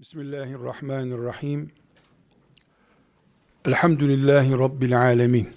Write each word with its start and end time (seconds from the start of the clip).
Bismillahirrahmanirrahim. 0.00 1.70
Elhamdülillahi 3.64 4.52
Rabbil 4.58 5.00
alemin. 5.00 5.48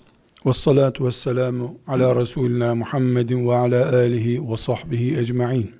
Ve 0.45 0.53
salatu 0.53 1.05
ve 1.05 1.11
selamu 1.11 1.77
ala 1.87 2.15
Resulina 2.15 2.75
Muhammedin 2.75 3.47
ve 3.47 3.55
ala 3.55 3.95
alihi 3.95 4.51
ve 4.51 4.57
sahbihi 4.57 5.17
ecma'in. 5.17 5.71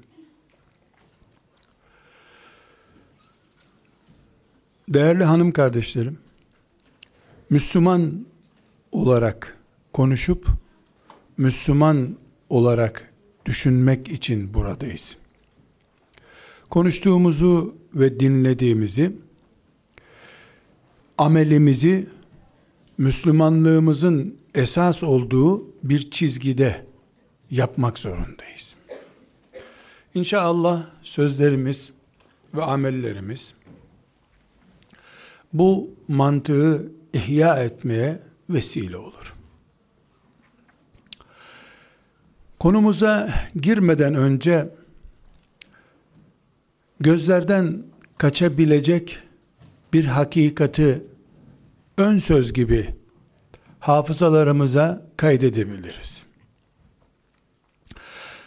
Değerli 4.90 5.24
hanım 5.24 5.52
kardeşlerim, 5.52 6.20
Müslüman 7.50 8.26
olarak 8.92 9.58
konuşup, 9.94 10.48
Müslüman 11.38 12.18
olarak 12.50 13.14
düşünmek 13.46 14.08
için 14.08 14.54
buradayız. 14.54 15.18
Konuştuğumuzu 16.70 17.83
ve 17.96 18.20
dinlediğimizi, 18.20 19.16
amelimizi 21.18 22.10
Müslümanlığımızın 22.98 24.38
esas 24.56 25.04
olduğu 25.04 25.68
bir 25.84 26.12
çizgide 26.12 26.86
yapmak 27.52 27.98
zorundayız. 28.00 28.76
İnşallah 30.14 30.86
sözlerimiz 31.02 31.92
ve 32.54 32.64
amellerimiz 32.64 33.54
bu 35.54 35.90
mantığı 36.08 36.92
ihya 37.14 37.64
etmeye 37.64 38.20
vesile 38.50 38.98
olur. 38.98 39.34
Konumuza 42.60 43.34
girmeden 43.62 44.16
önce 44.16 44.70
gözlerden 47.04 47.84
kaçabilecek 48.18 49.20
bir 49.94 50.06
hakikati 50.06 51.04
ön 51.98 52.18
söz 52.18 52.54
gibi 52.54 52.96
hafızalarımıza 53.80 55.06
kaydedebiliriz. 55.18 56.24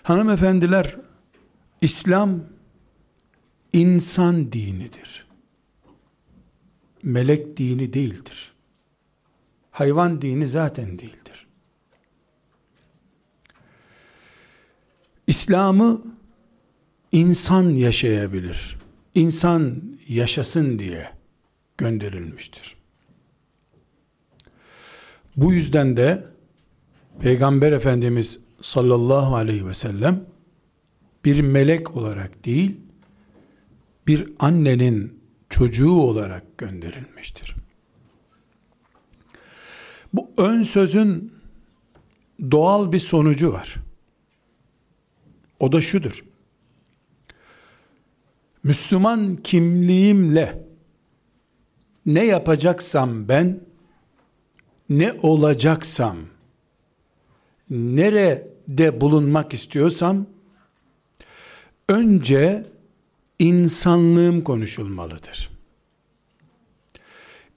Hanımefendiler, 0.03 0.97
İslam 1.81 2.41
insan 3.73 4.53
dinidir. 4.53 5.27
Melek 7.03 7.57
dini 7.57 7.93
değildir. 7.93 8.53
Hayvan 9.71 10.23
dini 10.23 10.49
zaten 10.49 10.99
değildir. 10.99 11.47
İslam'ı 15.27 16.16
insan 17.17 17.71
yaşayabilir. 17.71 18.79
İnsan 19.15 19.83
yaşasın 20.09 20.79
diye 20.79 21.11
gönderilmiştir. 21.79 22.77
Bu 25.37 25.53
yüzden 25.53 25.97
de 25.97 26.25
Peygamber 27.21 27.73
Efendimiz 27.73 28.39
sallallahu 28.61 29.37
aleyhi 29.37 29.67
ve 29.67 29.75
sellem 29.75 30.25
bir 31.25 31.41
melek 31.41 31.97
olarak 31.97 32.45
değil, 32.45 32.77
bir 34.07 34.29
annenin 34.39 35.21
çocuğu 35.51 36.01
olarak 36.01 36.59
gönderilmiştir. 36.59 37.57
Bu 40.13 40.31
ön 40.37 40.63
sözün 40.63 41.33
doğal 42.51 42.93
bir 42.93 42.99
sonucu 42.99 43.53
var. 43.53 43.77
O 45.61 45.73
da 45.73 45.81
şudur. 45.81 46.26
Müslüman 48.67 49.37
kimliğimle 49.37 50.65
ne 52.07 52.25
yapacaksam 52.25 53.29
ben, 53.29 53.61
ne 54.91 55.13
olacaksam, 55.13 56.17
nerede 57.71 59.01
bulunmak 59.01 59.55
istiyorsam, 59.55 60.27
önce 61.89 62.67
insanlığım 63.39 64.45
konuşulmalıdır. 64.45 65.51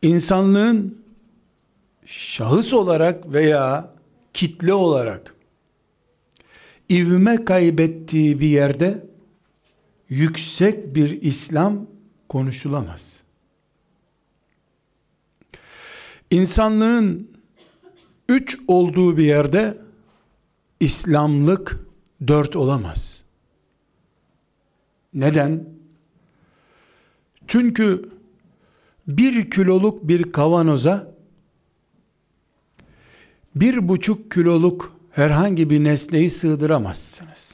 İnsanlığın 0.01 1.03
şahıs 2.05 2.73
olarak 2.73 3.33
veya 3.33 3.93
kitle 4.33 4.73
olarak 4.73 5.35
ivme 6.89 7.45
kaybettiği 7.45 8.39
bir 8.39 8.47
yerde 8.47 9.08
yüksek 10.09 10.95
bir 10.95 11.21
İslam 11.21 11.87
konuşulamaz. 12.29 13.19
İnsanlığın 16.31 17.29
üç 18.29 18.57
olduğu 18.67 19.17
bir 19.17 19.23
yerde 19.23 19.77
İslamlık 20.79 21.79
dört 22.27 22.55
olamaz. 22.55 23.21
Neden? 25.13 25.65
Çünkü 27.47 28.09
bir 29.07 29.49
kiloluk 29.49 30.07
bir 30.07 30.31
kavanoza 30.31 31.15
bir 33.55 33.87
buçuk 33.87 34.31
kiloluk 34.31 34.93
herhangi 35.11 35.69
bir 35.69 35.83
nesneyi 35.83 36.29
sığdıramazsınız. 36.29 37.48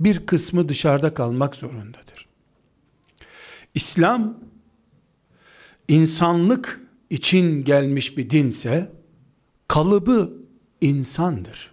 Bir 0.00 0.26
kısmı 0.26 0.68
dışarıda 0.68 1.14
kalmak 1.14 1.56
zorundadır. 1.56 2.28
İslam 3.74 4.38
insanlık 5.88 6.80
için 7.10 7.64
gelmiş 7.64 8.16
bir 8.16 8.30
dinse 8.30 8.92
kalıbı 9.68 10.32
insandır. 10.80 11.72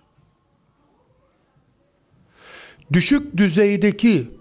Düşük 2.93 3.37
düzeydeki 3.37 4.31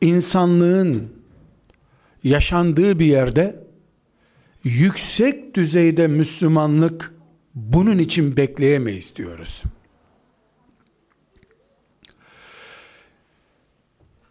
insanlığın 0.00 1.12
yaşandığı 2.24 2.98
bir 2.98 3.06
yerde 3.06 3.66
yüksek 4.64 5.54
düzeyde 5.54 6.06
Müslümanlık 6.06 7.14
bunun 7.54 7.98
için 7.98 8.36
bekleyemeyiz 8.36 9.16
diyoruz. 9.16 9.62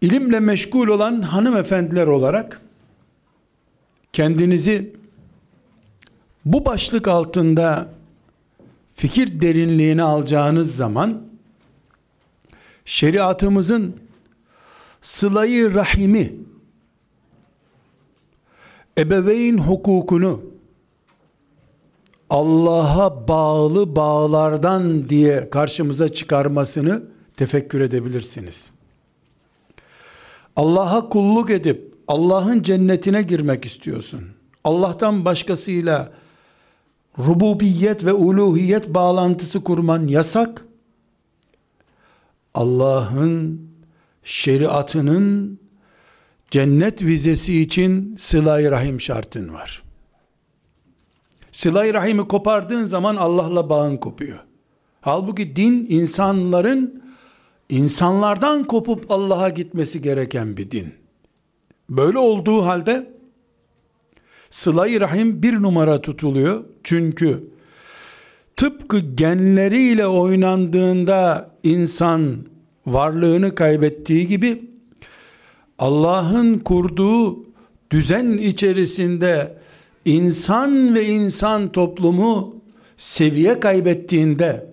İlimle 0.06 0.40
meşgul 0.40 0.88
olan 0.88 1.22
hanımefendiler 1.22 2.08
olarak 2.08 2.62
kendinizi 4.14 4.94
bu 6.46 6.66
başlık 6.66 7.08
altında 7.08 7.90
fikir 8.96 9.42
derinliğini 9.42 10.04
alacağınız 10.04 10.76
zaman 10.76 11.22
şeriatımızın 12.86 13.96
sılayı 15.02 15.74
rahimi 15.74 16.34
ebeveyn 18.98 19.58
hukukunu 19.58 20.42
Allah'a 22.30 23.28
bağlı 23.28 23.96
bağlardan 23.96 25.10
diye 25.10 25.50
karşımıza 25.50 26.10
çıkarmasını 26.10 27.04
tefekkür 27.38 27.82
edebilirsiniz. 27.82 28.75
Allah'a 30.56 31.10
kulluk 31.10 31.50
edip 31.50 31.96
Allah'ın 32.08 32.64
cennetine 32.64 33.22
girmek 33.22 33.66
istiyorsun. 33.66 34.22
Allah'tan 34.64 35.26
başkasıyla 35.26 36.12
rububiyet 37.20 38.06
ve 38.06 38.14
uluhiyet 38.14 38.94
bağlantısı 38.94 39.64
kurman 39.64 40.08
yasak. 40.08 40.66
Allah'ın 42.54 43.62
şeriatının 44.24 45.60
cennet 46.52 47.02
vizesi 47.02 47.62
için 47.62 48.16
sıla 48.18 48.72
rahim 48.72 49.02
şartın 49.02 49.54
var. 49.54 49.84
sıla 51.52 51.94
rahimi 51.94 52.28
kopardığın 52.28 52.86
zaman 52.86 53.16
Allah'la 53.16 53.70
bağın 53.70 53.98
kopuyor. 53.98 54.40
Halbuki 55.02 55.56
din 55.56 55.88
insanların 55.90 57.05
insanlardan 57.70 58.64
kopup 58.64 59.12
Allah'a 59.12 59.50
gitmesi 59.50 60.02
gereken 60.02 60.58
bir 60.58 60.72
din. 60.72 60.94
Böyle 61.90 62.18
olduğu 62.18 62.66
halde 62.66 63.16
sıla 64.50 64.86
rahim 64.88 65.44
bir 65.44 65.54
numara 65.54 66.02
tutuluyor. 66.02 66.64
Çünkü 66.84 67.44
tıpkı 68.56 69.00
genleriyle 69.00 70.08
oynandığında 70.08 71.52
insan 71.64 72.36
varlığını 72.86 73.56
kaybettiği 73.56 74.28
gibi 74.28 74.70
Allah'ın 75.80 76.60
kurduğu 76.60 77.46
düzen 77.92 78.32
içerisinde 78.32 79.58
insan 80.06 80.96
ve 80.96 81.06
insan 81.06 81.72
toplumu 81.72 82.56
seviye 82.98 83.60
kaybettiğinde 83.60 84.70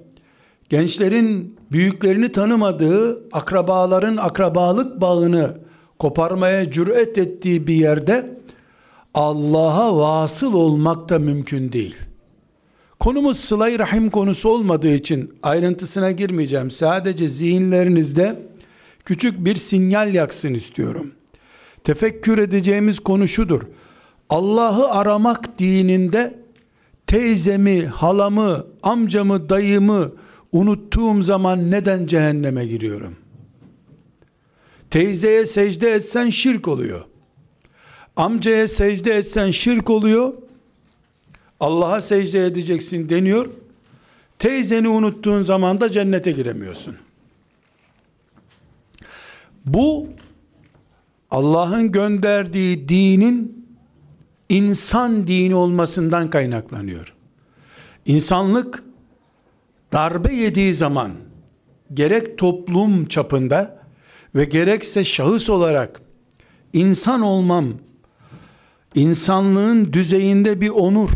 gençlerin 0.68 1.56
büyüklerini 1.72 2.32
tanımadığı 2.32 3.28
akrabaların 3.32 4.16
akrabalık 4.16 5.00
bağını 5.00 5.58
koparmaya 5.98 6.70
cüret 6.70 7.18
ettiği 7.18 7.66
bir 7.66 7.74
yerde 7.74 8.38
Allah'a 9.14 9.96
vasıl 9.96 10.52
olmak 10.52 11.08
da 11.08 11.18
mümkün 11.18 11.72
değil. 11.72 11.96
Konumuz 13.00 13.36
sıla 13.36 13.78
rahim 13.78 14.10
konusu 14.10 14.48
olmadığı 14.48 14.94
için 14.94 15.34
ayrıntısına 15.42 16.12
girmeyeceğim. 16.12 16.70
Sadece 16.70 17.28
zihinlerinizde 17.28 18.42
küçük 19.04 19.44
bir 19.44 19.56
sinyal 19.56 20.14
yaksın 20.14 20.54
istiyorum. 20.54 21.12
Tefekkür 21.84 22.38
edeceğimiz 22.38 22.98
konu 22.98 23.28
şudur. 23.28 23.62
Allah'ı 24.30 24.90
aramak 24.90 25.58
dininde 25.58 26.38
teyzemi, 27.06 27.86
halamı, 27.86 28.66
amcamı, 28.82 29.48
dayımı 29.48 30.12
unuttuğum 30.52 31.22
zaman 31.22 31.70
neden 31.70 32.06
cehenneme 32.06 32.66
giriyorum? 32.66 33.16
Teyzeye 34.90 35.46
secde 35.46 35.90
etsen 35.90 36.30
şirk 36.30 36.68
oluyor. 36.68 37.04
Amcaya 38.16 38.68
secde 38.68 39.14
etsen 39.14 39.50
şirk 39.50 39.90
oluyor. 39.90 40.34
Allah'a 41.60 42.00
secde 42.00 42.46
edeceksin 42.46 43.08
deniyor. 43.08 43.50
Teyzeni 44.38 44.88
unuttuğun 44.88 45.42
zaman 45.42 45.80
da 45.80 45.90
cennete 45.92 46.32
giremiyorsun. 46.32 46.96
Bu 49.66 50.08
Allah'ın 51.30 51.92
gönderdiği 51.92 52.88
dinin 52.88 53.66
insan 54.48 55.26
dini 55.26 55.54
olmasından 55.54 56.30
kaynaklanıyor. 56.30 57.14
İnsanlık 58.06 58.82
darbe 59.92 60.34
yediği 60.34 60.74
zaman 60.74 61.12
gerek 61.94 62.38
toplum 62.38 63.06
çapında 63.06 63.82
ve 64.34 64.44
gerekse 64.44 65.04
şahıs 65.04 65.50
olarak 65.50 66.00
insan 66.72 67.20
olmam 67.20 67.66
insanlığın 68.94 69.92
düzeyinde 69.92 70.60
bir 70.60 70.68
onur 70.68 71.10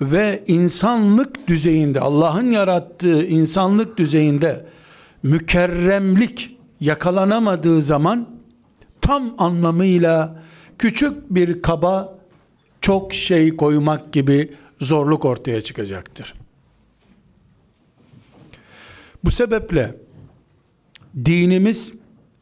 ve 0.00 0.44
insanlık 0.46 1.48
düzeyinde 1.48 2.00
Allah'ın 2.00 2.50
yarattığı 2.50 3.26
insanlık 3.26 3.96
düzeyinde 3.96 4.66
mükerremlik 5.22 6.56
yakalanamadığı 6.80 7.82
zaman 7.82 8.28
tam 9.00 9.34
anlamıyla 9.38 10.42
küçük 10.78 11.30
bir 11.30 11.62
kaba 11.62 12.18
çok 12.80 13.14
şey 13.14 13.56
koymak 13.56 14.12
gibi 14.12 14.54
zorluk 14.80 15.24
ortaya 15.24 15.62
çıkacaktır. 15.62 16.34
Bu 19.24 19.30
sebeple 19.30 19.94
dinimiz 21.24 21.94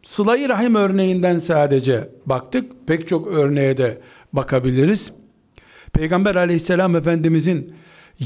sıla 0.02 0.48
rahim 0.48 0.74
örneğinden 0.74 1.38
sadece 1.38 2.10
baktık. 2.26 2.86
Pek 2.86 3.08
çok 3.08 3.26
örneğe 3.26 3.76
de 3.76 4.00
bakabiliriz. 4.32 5.12
Peygamber 5.92 6.34
aleyhisselam 6.34 6.96
efendimizin 6.96 7.74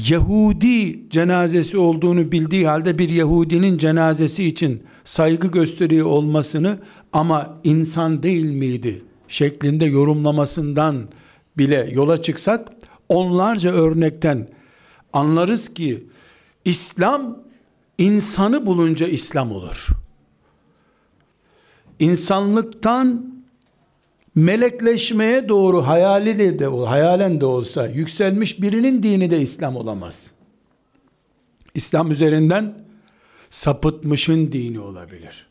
Yahudi 0.09 1.09
cenazesi 1.09 1.77
olduğunu 1.77 2.31
bildiği 2.31 2.67
halde 2.67 2.97
bir 2.97 3.09
Yahudinin 3.09 3.77
cenazesi 3.77 4.43
için 4.43 4.83
saygı 5.03 5.47
gösteriyor 5.47 6.05
olmasını 6.05 6.79
ama 7.13 7.59
insan 7.63 8.23
değil 8.23 8.45
miydi 8.45 9.03
şeklinde 9.27 9.85
yorumlamasından 9.85 11.09
bile 11.57 11.89
yola 11.93 12.21
çıksak 12.21 12.69
onlarca 13.09 13.71
örnekten 13.71 14.47
anlarız 15.13 15.73
ki 15.73 16.03
İslam 16.65 17.37
insanı 18.01 18.65
bulunca 18.65 19.07
İslam 19.07 19.51
olur. 19.51 19.87
İnsanlıktan 21.99 23.35
melekleşmeye 24.35 25.49
doğru 25.49 25.87
hayali 25.87 26.39
de, 26.39 26.59
de 26.59 26.65
hayalen 26.65 27.41
de 27.41 27.45
olsa 27.45 27.87
yükselmiş 27.87 28.61
birinin 28.61 29.03
dini 29.03 29.31
de 29.31 29.41
İslam 29.41 29.75
olamaz. 29.75 30.31
İslam 31.73 32.11
üzerinden 32.11 32.73
sapıtmışın 33.49 34.51
dini 34.51 34.79
olabilir. 34.79 35.47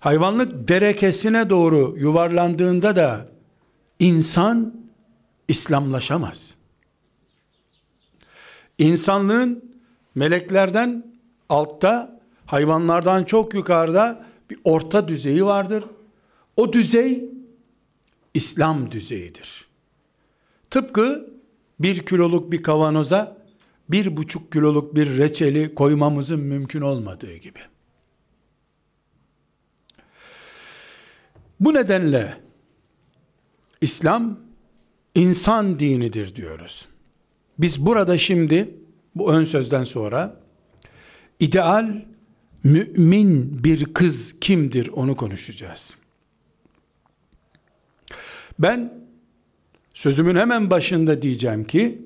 Hayvanlık 0.00 0.68
derekesine 0.68 1.50
doğru 1.50 1.94
yuvarlandığında 1.98 2.96
da 2.96 3.28
insan 3.98 4.74
İslamlaşamaz. 5.48 6.54
İnsanlığın 8.78 9.71
meleklerden 10.14 11.06
altta, 11.48 12.20
hayvanlardan 12.46 13.24
çok 13.24 13.54
yukarıda 13.54 14.24
bir 14.50 14.58
orta 14.64 15.08
düzeyi 15.08 15.44
vardır. 15.44 15.84
O 16.56 16.72
düzey 16.72 17.24
İslam 18.34 18.90
düzeyidir. 18.90 19.66
Tıpkı 20.70 21.30
bir 21.80 22.06
kiloluk 22.06 22.52
bir 22.52 22.62
kavanoza 22.62 23.36
bir 23.88 24.16
buçuk 24.16 24.52
kiloluk 24.52 24.94
bir 24.94 25.18
reçeli 25.18 25.74
koymamızın 25.74 26.40
mümkün 26.40 26.80
olmadığı 26.80 27.36
gibi. 27.36 27.58
Bu 31.60 31.74
nedenle 31.74 32.36
İslam 33.80 34.38
insan 35.14 35.80
dinidir 35.80 36.34
diyoruz. 36.34 36.88
Biz 37.58 37.86
burada 37.86 38.18
şimdi 38.18 38.74
bu 39.14 39.32
ön 39.32 39.44
sözden 39.44 39.84
sonra 39.84 40.36
ideal 41.40 42.04
mümin 42.64 43.64
bir 43.64 43.94
kız 43.94 44.40
kimdir 44.40 44.88
onu 44.88 45.16
konuşacağız. 45.16 45.96
Ben 48.58 49.02
sözümün 49.94 50.36
hemen 50.36 50.70
başında 50.70 51.22
diyeceğim 51.22 51.64
ki 51.64 52.02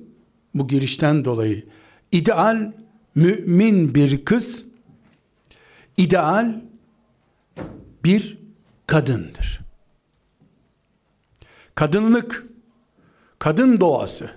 bu 0.53 0.67
girişten 0.67 1.25
dolayı 1.25 1.63
ideal 2.11 2.73
mümin 3.15 3.95
bir 3.95 4.25
kız 4.25 4.63
ideal 5.97 6.61
bir 8.03 8.37
kadındır. 8.87 9.61
Kadınlık 11.75 12.45
kadın 13.39 13.79
doğası 13.79 14.31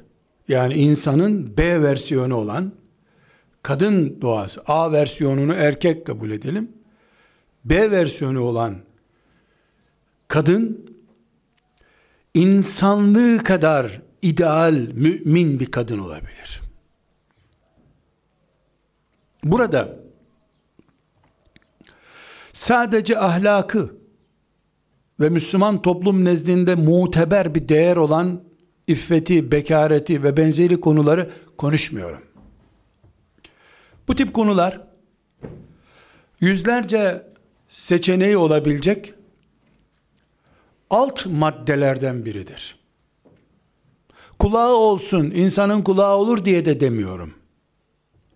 yani 0.50 0.75
insanın 0.75 1.56
B 1.56 1.82
versiyonu 1.82 2.35
olan 2.35 2.73
kadın 3.62 4.19
doğası 4.20 4.62
A 4.67 4.93
versiyonunu 4.93 5.55
erkek 5.55 6.06
kabul 6.06 6.31
edelim. 6.31 6.73
B 7.64 7.91
versiyonu 7.91 8.41
olan 8.41 8.76
kadın 10.29 10.91
insanlığı 12.35 13.44
kadar 13.44 14.01
ideal 14.22 14.74
mümin 14.94 15.60
bir 15.60 15.70
kadın 15.70 15.98
olabilir. 15.98 16.60
Burada 19.44 19.96
sadece 22.53 23.19
ahlakı 23.19 23.94
ve 25.20 25.29
Müslüman 25.29 25.82
toplum 25.82 26.24
nezdinde 26.24 26.74
muteber 26.74 27.55
bir 27.55 27.69
değer 27.69 27.96
olan 27.96 28.49
iffeti, 28.91 29.53
bekareti 29.53 30.23
ve 30.23 30.37
benzeri 30.37 30.81
konuları 30.81 31.31
konuşmuyorum. 31.56 32.23
Bu 34.09 34.15
tip 34.15 34.35
konular 34.35 34.81
yüzlerce 36.41 37.27
seçeneği 37.69 38.37
olabilecek 38.37 39.15
alt 40.91 41.27
maddelerden 41.27 42.25
biridir. 42.25 42.79
Kulağı 44.39 44.75
olsun, 44.75 45.31
insanın 45.31 45.82
kulağı 45.82 46.17
olur 46.17 46.44
diye 46.44 46.65
de 46.65 46.81
demiyorum. 46.81 47.35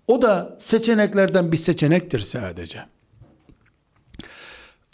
O 0.06 0.22
da 0.22 0.56
seçeneklerden 0.60 1.52
bir 1.52 1.56
seçenektir 1.56 2.20
sadece. 2.20 2.78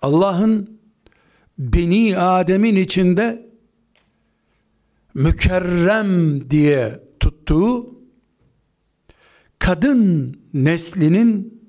Allah'ın 0.02 0.80
Beni 1.58 2.18
Adem'in 2.18 2.76
içinde 2.76 3.49
mükerrem 5.14 6.50
diye 6.50 7.00
tuttuğu 7.20 8.00
kadın 9.58 10.36
neslinin 10.54 11.60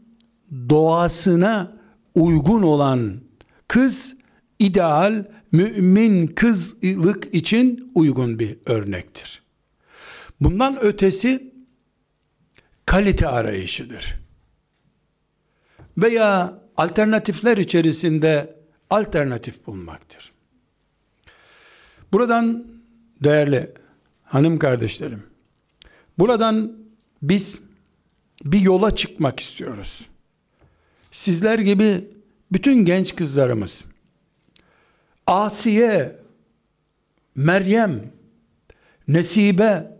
doğasına 0.69 1.77
uygun 2.15 2.61
olan 2.61 3.21
kız 3.67 4.15
ideal 4.59 5.25
mümin 5.51 6.27
kızlık 6.27 7.35
için 7.35 7.91
uygun 7.95 8.39
bir 8.39 8.57
örnektir. 8.65 9.43
Bundan 10.41 10.77
ötesi 10.81 11.53
kalite 12.85 13.27
arayışıdır. 13.27 14.21
Veya 15.97 16.61
alternatifler 16.77 17.57
içerisinde 17.57 18.55
alternatif 18.89 19.67
bulmaktır. 19.67 20.31
Buradan 22.13 22.65
değerli 23.23 23.71
hanım 24.23 24.59
kardeşlerim, 24.59 25.23
buradan 26.19 26.73
biz 27.21 27.61
bir 28.45 28.59
yola 28.59 28.95
çıkmak 28.95 29.39
istiyoruz. 29.39 30.09
Sizler 31.11 31.59
gibi 31.59 32.07
bütün 32.51 32.85
genç 32.85 33.15
kızlarımız 33.15 33.85
Asiye, 35.27 36.15
Meryem, 37.35 38.01
Nesibe, 39.07 39.97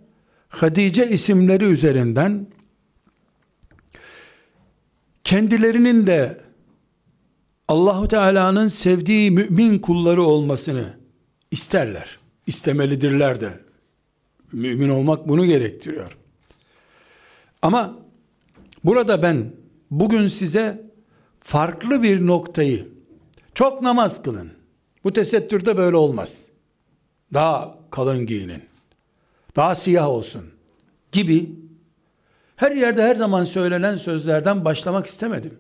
Hadice 0.50 1.10
isimleri 1.10 1.66
üzerinden 1.66 2.48
kendilerinin 5.24 6.08
de 6.08 6.42
Allahu 7.68 8.08
Teala'nın 8.08 8.68
sevdiği 8.68 9.32
mümin 9.32 9.80
kulları 9.80 10.24
olmasını 10.24 10.98
isterler. 11.52 12.21
İstemelidirler 12.48 13.42
de. 13.42 13.60
Mümin 14.52 14.90
olmak 14.90 15.28
bunu 15.28 15.46
gerektiriyor. 15.46 16.18
Ama 17.62 18.00
burada 18.84 19.24
ben 19.24 19.52
bugün 19.92 20.28
size 20.28 20.92
farklı 21.40 22.04
bir 22.04 22.28
noktayı 22.28 22.88
çok 23.54 23.82
namaz 23.82 24.24
kılın. 24.24 24.52
Bu 25.04 25.14
tesettürde 25.14 25.78
böyle 25.78 25.96
olmaz. 25.96 26.42
Daha 27.34 27.78
kalın 27.92 28.26
giyinin. 28.26 28.64
Daha 29.56 29.76
siyah 29.76 30.08
olsun 30.08 30.44
gibi 31.12 31.50
her 32.56 32.72
yerde 32.72 33.04
her 33.04 33.16
zaman 33.16 33.44
söylenen 33.44 33.98
sözlerden 33.98 34.66
başlamak 34.66 35.06
istemedim. 35.06 35.54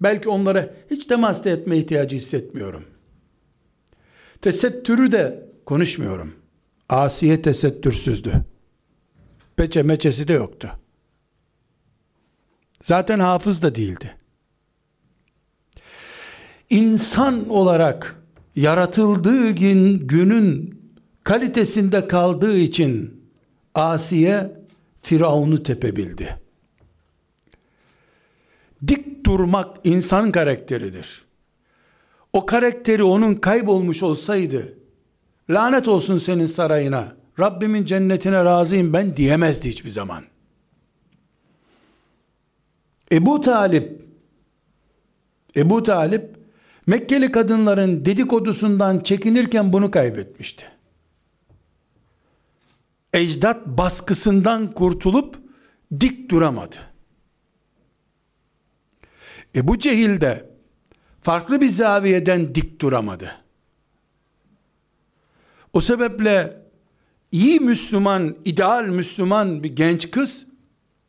Belki 0.00 0.28
onlara 0.28 0.70
hiç 0.90 1.06
temas 1.06 1.46
etme 1.46 1.78
ihtiyacı 1.78 2.16
hissetmiyorum. 2.16 2.84
Tesettürü 4.42 5.12
de 5.12 5.45
konuşmuyorum. 5.66 6.34
Asiye 6.88 7.42
tesettürsüzdü. 7.42 8.44
Peçe 9.56 9.82
meçesi 9.82 10.28
de 10.28 10.32
yoktu. 10.32 10.70
Zaten 12.82 13.20
hafız 13.20 13.62
da 13.62 13.74
değildi. 13.74 14.16
İnsan 16.70 17.48
olarak 17.48 18.22
yaratıldığı 18.56 19.50
gün, 19.50 20.06
günün 20.06 20.80
kalitesinde 21.24 22.08
kaldığı 22.08 22.58
için 22.58 23.20
Asiye 23.74 24.52
Firavun'u 25.02 25.62
tepebildi. 25.62 26.36
Dik 28.88 29.26
durmak 29.26 29.76
insan 29.84 30.32
karakteridir. 30.32 31.24
O 32.32 32.46
karakteri 32.46 33.02
onun 33.02 33.34
kaybolmuş 33.34 34.02
olsaydı, 34.02 34.78
lanet 35.50 35.88
olsun 35.88 36.18
senin 36.18 36.46
sarayına, 36.46 37.16
Rabbimin 37.38 37.84
cennetine 37.84 38.44
razıyım 38.44 38.92
ben 38.92 39.16
diyemezdi 39.16 39.68
hiçbir 39.68 39.90
zaman. 39.90 40.24
Ebu 43.12 43.40
Talip, 43.40 44.02
Ebu 45.56 45.82
Talip, 45.82 46.36
Mekkeli 46.86 47.32
kadınların 47.32 48.04
dedikodusundan 48.04 49.00
çekinirken 49.00 49.72
bunu 49.72 49.90
kaybetmişti. 49.90 50.64
Ecdat 53.12 53.66
baskısından 53.66 54.72
kurtulup 54.72 55.38
dik 56.00 56.30
duramadı. 56.30 56.76
Ebu 59.54 59.78
Cehil 59.78 60.20
de 60.20 60.50
farklı 61.22 61.60
bir 61.60 61.68
zaviyeden 61.68 62.54
dik 62.54 62.80
duramadı. 62.80 63.45
O 65.76 65.80
sebeple 65.80 66.62
iyi 67.32 67.60
Müslüman, 67.60 68.36
ideal 68.44 68.84
Müslüman 68.84 69.62
bir 69.62 69.76
genç 69.76 70.10
kız 70.10 70.46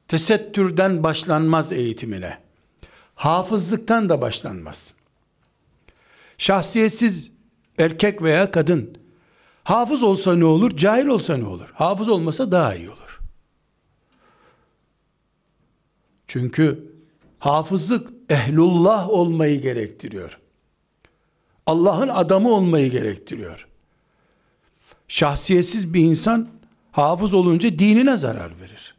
tesettürden 0.07 1.03
başlanmaz 1.03 1.71
eğitimine. 1.71 2.37
Hafızlıktan 3.15 4.09
da 4.09 4.21
başlanmaz. 4.21 4.93
Şahsiyetsiz 6.37 7.31
erkek 7.77 8.21
veya 8.21 8.51
kadın 8.51 8.97
hafız 9.63 10.03
olsa 10.03 10.35
ne 10.35 10.45
olur, 10.45 10.77
cahil 10.77 11.07
olsa 11.07 11.37
ne 11.37 11.45
olur? 11.45 11.71
Hafız 11.73 12.09
olmasa 12.09 12.51
daha 12.51 12.75
iyi 12.75 12.89
olur. 12.89 13.19
Çünkü 16.27 16.91
hafızlık 17.39 18.09
ehlullah 18.29 19.09
olmayı 19.09 19.61
gerektiriyor. 19.61 20.39
Allah'ın 21.65 22.09
adamı 22.09 22.51
olmayı 22.51 22.91
gerektiriyor. 22.91 23.67
Şahsiyetsiz 25.07 25.93
bir 25.93 26.01
insan 26.01 26.47
hafız 26.91 27.33
olunca 27.33 27.79
dinine 27.79 28.17
zarar 28.17 28.59
verir. 28.61 28.95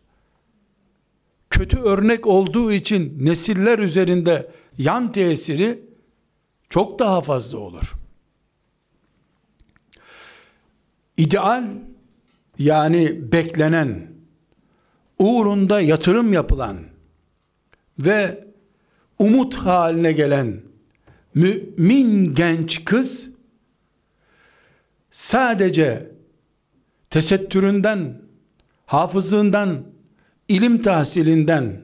Kötü 1.50 1.78
örnek 1.78 2.26
olduğu 2.26 2.72
için 2.72 3.16
nesiller 3.20 3.78
üzerinde 3.78 4.50
yan 4.78 5.12
tesiri 5.12 5.82
çok 6.68 6.98
daha 6.98 7.20
fazla 7.20 7.58
olur. 7.58 7.92
İdeal 11.16 11.64
yani 12.58 13.32
beklenen, 13.32 14.06
uğrunda 15.18 15.80
yatırım 15.80 16.32
yapılan 16.32 16.78
ve 17.98 18.44
umut 19.18 19.56
haline 19.56 20.12
gelen 20.12 20.60
mümin 21.34 22.34
genç 22.34 22.84
kız 22.84 23.27
sadece 25.18 26.12
tesettüründen, 27.10 28.22
hafızlığından, 28.86 29.84
ilim 30.48 30.82
tahsilinden 30.82 31.80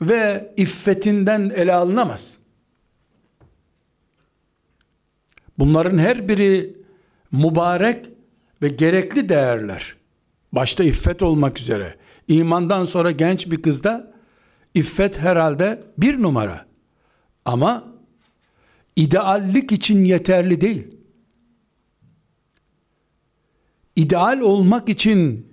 ve 0.00 0.54
iffetinden 0.56 1.52
ele 1.56 1.74
alınamaz. 1.74 2.38
Bunların 5.58 5.98
her 5.98 6.28
biri 6.28 6.76
mübarek 7.32 8.06
ve 8.62 8.68
gerekli 8.68 9.28
değerler. 9.28 9.96
Başta 10.52 10.84
iffet 10.84 11.22
olmak 11.22 11.60
üzere. 11.60 11.94
İmandan 12.28 12.84
sonra 12.84 13.10
genç 13.10 13.50
bir 13.50 13.62
kızda 13.62 14.12
iffet 14.74 15.18
herhalde 15.18 15.82
bir 15.98 16.22
numara. 16.22 16.66
Ama 17.44 17.84
ideallik 18.96 19.72
için 19.72 20.04
yeterli 20.04 20.60
değil. 20.60 20.99
İdeal 23.96 24.40
olmak 24.40 24.88
için 24.88 25.46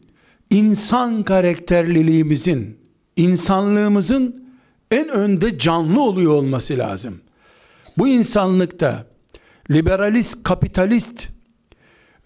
insan 0.49 1.23
karakterliliğimizin, 1.23 2.77
insanlığımızın 3.15 4.47
en 4.91 5.09
önde 5.09 5.59
canlı 5.59 6.01
oluyor 6.01 6.33
olması 6.33 6.77
lazım. 6.77 7.21
Bu 7.97 8.07
insanlıkta 8.07 9.07
liberalist, 9.71 10.43
kapitalist 10.43 11.27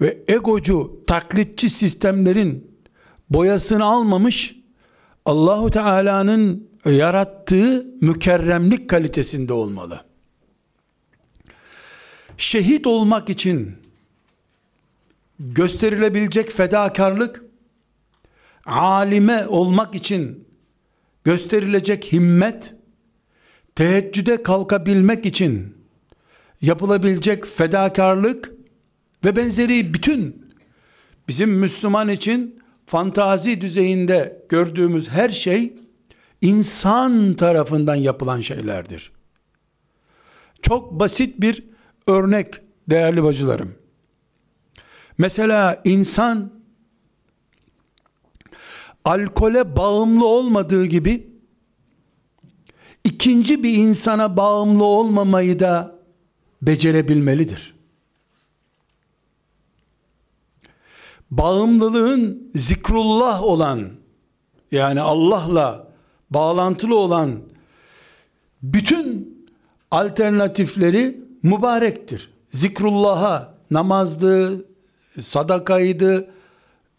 ve 0.01 0.24
egocu, 0.27 1.03
taklitçi 1.08 1.70
sistemlerin 1.70 2.72
boyasını 3.30 3.86
almamış 3.86 4.56
Allahu 5.25 5.70
Teala'nın 5.70 6.70
yarattığı 6.86 7.86
mükerremlik 8.01 8.89
kalitesinde 8.89 9.53
olmalı. 9.53 10.06
Şehit 12.38 12.88
olmak 12.88 13.30
için 13.30 13.81
gösterilebilecek 15.42 16.52
fedakarlık 16.52 17.44
alime 18.66 19.48
olmak 19.48 19.96
için 19.96 20.48
gösterilecek 21.24 22.14
himmet 22.14 22.76
teheccüde 23.76 24.44
kalkabilmek 24.44 25.26
için 25.26 25.78
yapılabilecek 26.62 27.46
fedakarlık 27.46 28.52
ve 29.26 29.36
benzeri 29.36 29.94
bütün 29.94 30.52
bizim 31.28 31.50
Müslüman 31.50 32.10
için 32.10 32.62
fantazi 32.86 33.62
düzeyinde 33.62 34.46
gördüğümüz 34.50 35.10
her 35.10 35.30
şey 35.30 35.74
insan 36.42 37.34
tarafından 37.34 37.96
yapılan 37.96 38.42
şeylerdir. 38.42 39.12
Çok 40.62 41.00
basit 41.00 41.42
bir 41.42 41.64
örnek 42.08 42.54
değerli 42.90 43.24
bacılarım. 43.24 43.81
Mesela 45.22 45.82
insan 45.84 46.51
alkole 49.06 49.75
bağımlı 49.75 50.28
olmadığı 50.28 50.86
gibi 50.86 51.28
ikinci 53.04 53.63
bir 53.63 53.74
insana 53.78 54.38
bağımlı 54.38 54.84
olmamayı 54.84 55.60
da 55.60 55.96
becerebilmelidir. 56.62 57.75
Bağımlılığın 61.32 62.51
zikrullah 62.56 63.44
olan 63.44 63.90
yani 64.72 65.01
Allah'la 65.01 65.88
bağlantılı 66.30 66.96
olan 66.96 67.40
bütün 68.63 69.38
alternatifleri 69.92 71.22
mübarektir. 71.44 72.34
Zikrullah'a 72.51 73.54
namazdı, 73.72 74.71
sadakaydı, 75.22 76.30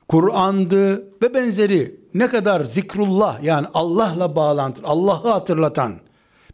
Kur'an'dı 0.09 1.05
ve 1.23 1.35
benzeri 1.35 2.01
ne 2.15 2.29
kadar 2.29 2.65
zikrullah 2.65 3.43
yani 3.43 3.67
Allah'la 3.75 4.37
bağlantı, 4.37 4.83
Allah'ı 4.85 5.29
hatırlatan 5.29 5.95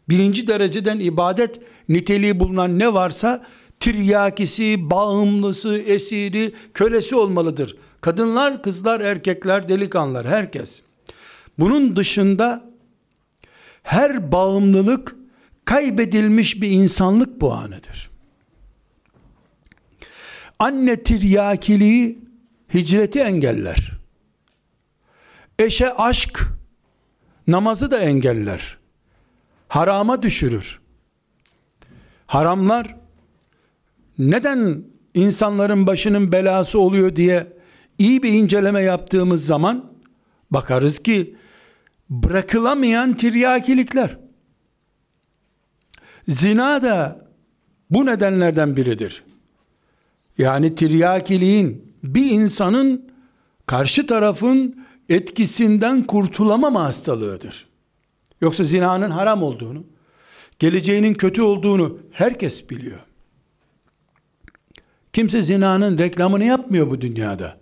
birinci 0.09 0.47
dereceden 0.47 0.99
ibadet 0.99 1.59
niteliği 1.89 2.39
bulunan 2.39 2.79
ne 2.79 2.93
varsa 2.93 3.45
tiryakisi, 3.79 4.89
bağımlısı, 4.89 5.77
esiri, 5.77 6.53
kölesi 6.73 7.15
olmalıdır. 7.15 7.77
Kadınlar, 8.01 8.63
kızlar, 8.63 8.99
erkekler, 8.99 9.69
delikanlılar, 9.69 10.27
herkes. 10.27 10.81
Bunun 11.59 11.95
dışında 11.95 12.69
her 13.83 14.31
bağımlılık 14.31 15.15
kaybedilmiş 15.65 16.61
bir 16.61 16.69
insanlık 16.69 17.39
puanıdır. 17.39 18.08
Anne 20.59 21.03
tiryakiliği 21.03 22.19
hicreti 22.73 23.19
engeller. 23.19 23.91
Eşe 25.59 25.93
aşk 25.93 26.47
namazı 27.47 27.91
da 27.91 27.99
engeller. 27.99 28.77
Harama 29.67 30.21
düşürür. 30.21 30.79
Haramlar 32.27 32.95
neden 34.19 34.83
insanların 35.13 35.87
başının 35.87 36.31
belası 36.31 36.79
oluyor 36.79 37.15
diye 37.15 37.47
iyi 37.97 38.23
bir 38.23 38.29
inceleme 38.29 38.81
yaptığımız 38.81 39.45
zaman 39.45 39.91
bakarız 40.51 41.03
ki 41.03 41.35
bırakılamayan 42.09 43.17
tiryakilikler. 43.17 44.17
Zina 46.27 46.83
da 46.83 47.27
bu 47.89 48.05
nedenlerden 48.05 48.75
biridir. 48.75 49.23
Yani 50.39 50.75
tiryakiliğin 50.75 51.93
bir 52.03 52.31
insanın 52.31 53.11
karşı 53.65 54.07
tarafın 54.07 54.85
etkisinden 55.09 56.07
kurtulamama 56.07 56.83
hastalığıdır. 56.83 57.67
Yoksa 58.41 58.63
zinanın 58.63 59.09
haram 59.09 59.43
olduğunu, 59.43 59.83
geleceğinin 60.59 61.13
kötü 61.13 61.41
olduğunu 61.41 61.99
herkes 62.11 62.69
biliyor. 62.69 62.99
Kimse 65.13 65.41
zinanın 65.41 65.97
reklamını 65.97 66.43
yapmıyor 66.43 66.89
bu 66.89 67.01
dünyada. 67.01 67.57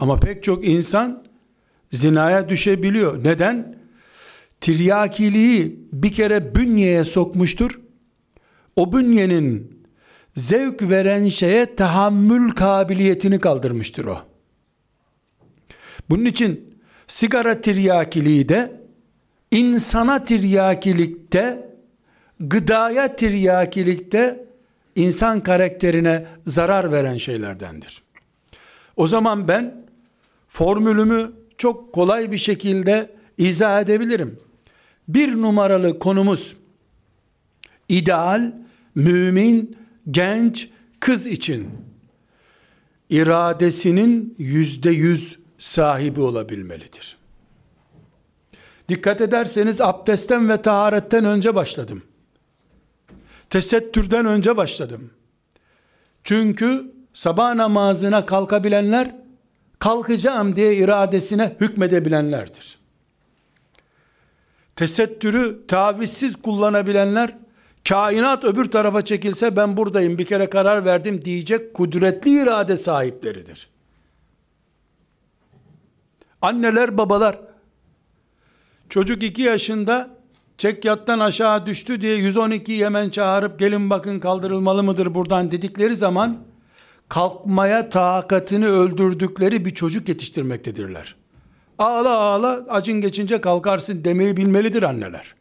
Ama 0.00 0.20
pek 0.20 0.42
çok 0.42 0.68
insan 0.68 1.24
zinaya 1.92 2.48
düşebiliyor. 2.48 3.24
Neden? 3.24 3.76
Tiryakiliği 4.60 5.80
bir 5.92 6.12
kere 6.12 6.54
bünyeye 6.54 7.04
sokmuştur. 7.04 7.80
O 8.76 8.92
bünyenin 8.92 9.73
zevk 10.36 10.82
veren 10.82 11.28
şeye 11.28 11.74
tahammül 11.74 12.52
kabiliyetini 12.52 13.40
kaldırmıştır 13.40 14.04
o. 14.04 14.18
Bunun 16.10 16.24
için 16.24 16.78
sigara 17.06 17.60
tiryakiliği 17.60 18.48
de 18.48 18.80
insana 19.50 20.24
tiryakilikte 20.24 21.74
gıdaya 22.40 23.16
tiryakilikte 23.16 24.44
insan 24.96 25.40
karakterine 25.40 26.26
zarar 26.46 26.92
veren 26.92 27.16
şeylerdendir. 27.16 28.02
O 28.96 29.06
zaman 29.06 29.48
ben 29.48 29.86
formülümü 30.48 31.32
çok 31.58 31.92
kolay 31.92 32.32
bir 32.32 32.38
şekilde 32.38 33.10
izah 33.38 33.82
edebilirim. 33.82 34.38
Bir 35.08 35.42
numaralı 35.42 35.98
konumuz 35.98 36.56
ideal 37.88 38.52
mümin 38.94 39.76
genç 40.10 40.68
kız 41.00 41.26
için 41.26 41.70
iradesinin 43.10 44.34
yüzde 44.38 44.90
yüz 44.90 45.38
sahibi 45.58 46.20
olabilmelidir. 46.20 47.16
Dikkat 48.88 49.20
ederseniz 49.20 49.80
abdestten 49.80 50.48
ve 50.48 50.62
taharetten 50.62 51.24
önce 51.24 51.54
başladım. 51.54 52.02
Tesettürden 53.50 54.26
önce 54.26 54.56
başladım. 54.56 55.10
Çünkü 56.24 56.92
sabah 57.14 57.54
namazına 57.54 58.26
kalkabilenler 58.26 59.16
kalkacağım 59.78 60.56
diye 60.56 60.76
iradesine 60.76 61.56
hükmedebilenlerdir. 61.60 62.78
Tesettürü 64.76 65.66
tavizsiz 65.66 66.36
kullanabilenler 66.36 67.36
kainat 67.88 68.44
öbür 68.44 68.64
tarafa 68.64 69.04
çekilse 69.04 69.56
ben 69.56 69.76
buradayım 69.76 70.18
bir 70.18 70.26
kere 70.26 70.50
karar 70.50 70.84
verdim 70.84 71.24
diyecek 71.24 71.74
kudretli 71.74 72.42
irade 72.42 72.76
sahipleridir. 72.76 73.68
Anneler 76.42 76.98
babalar 76.98 77.40
çocuk 78.88 79.22
iki 79.22 79.42
yaşında 79.42 80.10
çekyattan 80.58 81.18
aşağı 81.18 81.66
düştü 81.66 82.00
diye 82.00 82.16
112 82.16 82.84
hemen 82.84 83.10
çağırıp 83.10 83.58
gelin 83.58 83.90
bakın 83.90 84.20
kaldırılmalı 84.20 84.82
mıdır 84.82 85.14
buradan 85.14 85.50
dedikleri 85.50 85.96
zaman 85.96 86.38
kalkmaya 87.08 87.90
takatını 87.90 88.66
öldürdükleri 88.66 89.64
bir 89.64 89.74
çocuk 89.74 90.08
yetiştirmektedirler. 90.08 91.16
Ağla 91.78 92.18
ağla 92.18 92.64
acın 92.68 93.00
geçince 93.00 93.40
kalkarsın 93.40 94.04
demeyi 94.04 94.36
bilmelidir 94.36 94.82
anneler. 94.82 95.34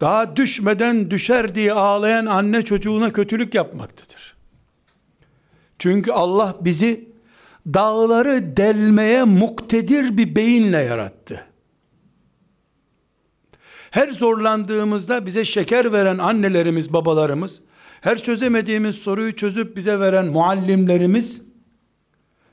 Daha 0.00 0.36
düşmeden 0.36 1.10
düşer 1.10 1.54
diye 1.54 1.72
ağlayan 1.72 2.26
anne 2.26 2.62
çocuğuna 2.62 3.12
kötülük 3.12 3.54
yapmaktadır. 3.54 4.36
Çünkü 5.78 6.12
Allah 6.12 6.56
bizi 6.60 7.08
dağları 7.66 8.56
delmeye 8.56 9.24
muktedir 9.24 10.16
bir 10.16 10.36
beyinle 10.36 10.78
yarattı. 10.78 11.46
Her 13.90 14.08
zorlandığımızda 14.08 15.26
bize 15.26 15.44
şeker 15.44 15.92
veren 15.92 16.18
annelerimiz, 16.18 16.92
babalarımız, 16.92 17.60
her 18.00 18.22
çözemediğimiz 18.22 18.96
soruyu 18.96 19.36
çözüp 19.36 19.76
bize 19.76 20.00
veren 20.00 20.26
muallimlerimiz, 20.26 21.40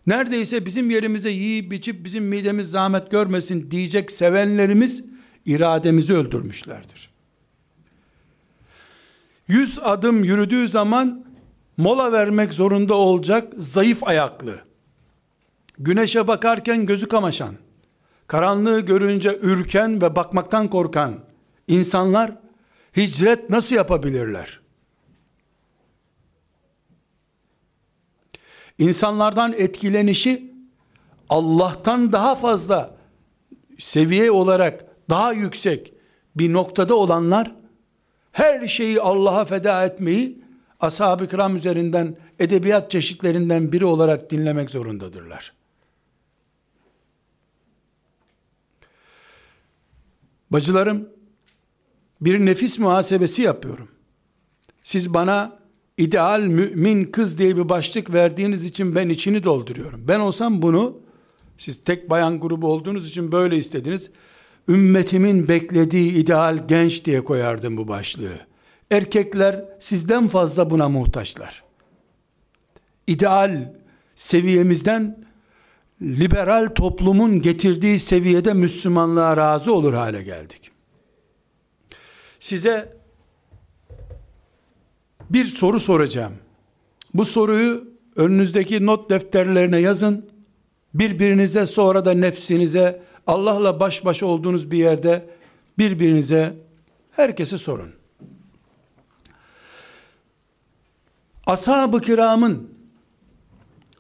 neredeyse 0.07 0.65
bizim 0.65 0.89
yerimize 0.89 1.29
yiyip 1.29 1.73
içip 1.73 2.05
bizim 2.05 2.23
midemiz 2.23 2.71
zahmet 2.71 3.11
görmesin 3.11 3.71
diyecek 3.71 4.11
sevenlerimiz, 4.11 5.03
irademizi 5.45 6.13
öldürmüşlerdir. 6.13 7.12
Yüz 9.47 9.79
adım 9.79 10.23
yürüdüğü 10.23 10.67
zaman 10.67 11.25
mola 11.77 12.11
vermek 12.11 12.53
zorunda 12.53 12.93
olacak 12.93 13.53
zayıf 13.57 14.03
ayaklı, 14.03 14.61
güneşe 15.79 16.27
bakarken 16.27 16.85
gözü 16.85 17.07
kamaşan, 17.07 17.55
karanlığı 18.27 18.79
görünce 18.79 19.39
ürken 19.41 20.01
ve 20.01 20.15
bakmaktan 20.15 20.69
korkan 20.69 21.19
insanlar 21.67 22.31
hicret 22.97 23.49
nasıl 23.49 23.75
yapabilirler? 23.75 24.59
İnsanlardan 28.77 29.53
etkilenişi 29.53 30.53
Allah'tan 31.29 32.11
daha 32.11 32.35
fazla 32.35 32.95
seviye 33.79 34.31
olarak 34.31 34.85
daha 35.09 35.33
yüksek 35.33 35.93
bir 36.35 36.53
noktada 36.53 36.95
olanlar 36.95 37.51
her 38.33 38.67
şeyi 38.67 39.01
Allah'a 39.01 39.45
feda 39.45 39.85
etmeyi 39.85 40.43
ashab-ı 40.79 41.27
kiram 41.27 41.55
üzerinden 41.55 42.15
edebiyat 42.39 42.91
çeşitlerinden 42.91 43.71
biri 43.71 43.85
olarak 43.85 44.31
dinlemek 44.31 44.69
zorundadırlar. 44.69 45.53
Bacılarım, 50.51 51.09
bir 52.21 52.45
nefis 52.45 52.79
muhasebesi 52.79 53.41
yapıyorum. 53.41 53.87
Siz 54.83 55.13
bana 55.13 55.59
ideal 55.97 56.41
mümin 56.41 57.05
kız 57.05 57.37
diye 57.37 57.57
bir 57.57 57.69
başlık 57.69 58.13
verdiğiniz 58.13 58.63
için 58.63 58.95
ben 58.95 59.09
içini 59.09 59.43
dolduruyorum. 59.43 60.07
Ben 60.07 60.19
olsam 60.19 60.61
bunu, 60.61 60.97
siz 61.57 61.83
tek 61.83 62.09
bayan 62.09 62.39
grubu 62.39 62.67
olduğunuz 62.67 63.09
için 63.09 63.31
böyle 63.31 63.57
istediniz. 63.57 64.11
Ümmetimin 64.67 65.47
beklediği 65.47 66.13
ideal 66.13 66.67
genç 66.67 67.05
diye 67.05 67.23
koyardım 67.23 67.77
bu 67.77 67.87
başlığı. 67.87 68.47
Erkekler 68.91 69.65
sizden 69.79 70.27
fazla 70.27 70.69
buna 70.69 70.89
muhtaçlar. 70.89 71.63
İdeal 73.07 73.73
seviyemizden 74.15 75.25
liberal 76.01 76.69
toplumun 76.75 77.41
getirdiği 77.41 77.99
seviyede 77.99 78.53
Müslümanlığa 78.53 79.37
razı 79.37 79.73
olur 79.73 79.93
hale 79.93 80.23
geldik. 80.23 80.71
Size 82.39 82.97
bir 85.29 85.45
soru 85.45 85.79
soracağım. 85.79 86.33
Bu 87.13 87.25
soruyu 87.25 87.87
önünüzdeki 88.15 88.85
not 88.85 89.09
defterlerine 89.09 89.79
yazın. 89.79 90.29
Birbirinize 90.93 91.65
sonra 91.65 92.05
da 92.05 92.13
nefsinize 92.13 93.01
Allah'la 93.27 93.79
baş 93.79 94.05
başa 94.05 94.25
olduğunuz 94.25 94.71
bir 94.71 94.77
yerde 94.77 95.29
birbirinize 95.77 96.57
herkese 97.11 97.57
sorun. 97.57 97.93
Ashab-ı 101.47 102.01
kiramın 102.01 102.69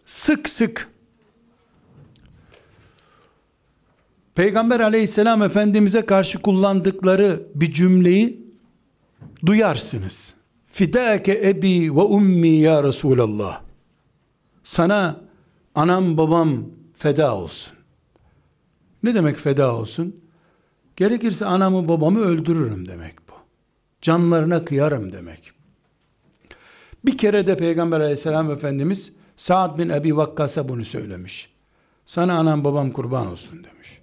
sık 0.05 0.49
sık 0.49 0.93
Peygamber 4.35 4.79
aleyhisselam 4.79 5.43
efendimize 5.43 6.05
karşı 6.05 6.41
kullandıkları 6.41 7.47
bir 7.55 7.73
cümleyi 7.73 8.43
duyarsınız. 9.45 10.33
fidâke 10.71 11.41
ebi 11.43 11.95
ve 11.95 12.01
ummi 12.01 12.49
ya 12.49 12.83
Resulallah. 12.83 13.61
Sana 14.63 15.21
anam 15.75 16.17
babam 16.17 16.65
feda 16.97 17.35
olsun. 17.35 17.72
Ne 19.03 19.15
demek 19.15 19.37
feda 19.37 19.75
olsun? 19.75 20.15
Gerekirse 20.95 21.45
anamı 21.45 21.87
babamı 21.87 22.19
öldürürüm 22.19 22.87
demek 22.87 23.29
bu. 23.29 23.33
Canlarına 24.01 24.65
kıyarım 24.65 25.13
demek. 25.13 25.51
Bir 27.05 27.17
kere 27.17 27.47
de 27.47 27.57
Peygamber 27.57 27.99
aleyhisselam 27.99 28.51
Efendimiz 28.51 29.11
Sa'd 29.37 29.77
bin 29.77 29.89
Ebi 29.89 30.17
Vakkas'a 30.17 30.69
bunu 30.69 30.85
söylemiş. 30.85 31.49
Sana 32.05 32.33
anam 32.33 32.63
babam 32.63 32.91
kurban 32.91 33.27
olsun 33.27 33.63
demiş. 33.63 33.99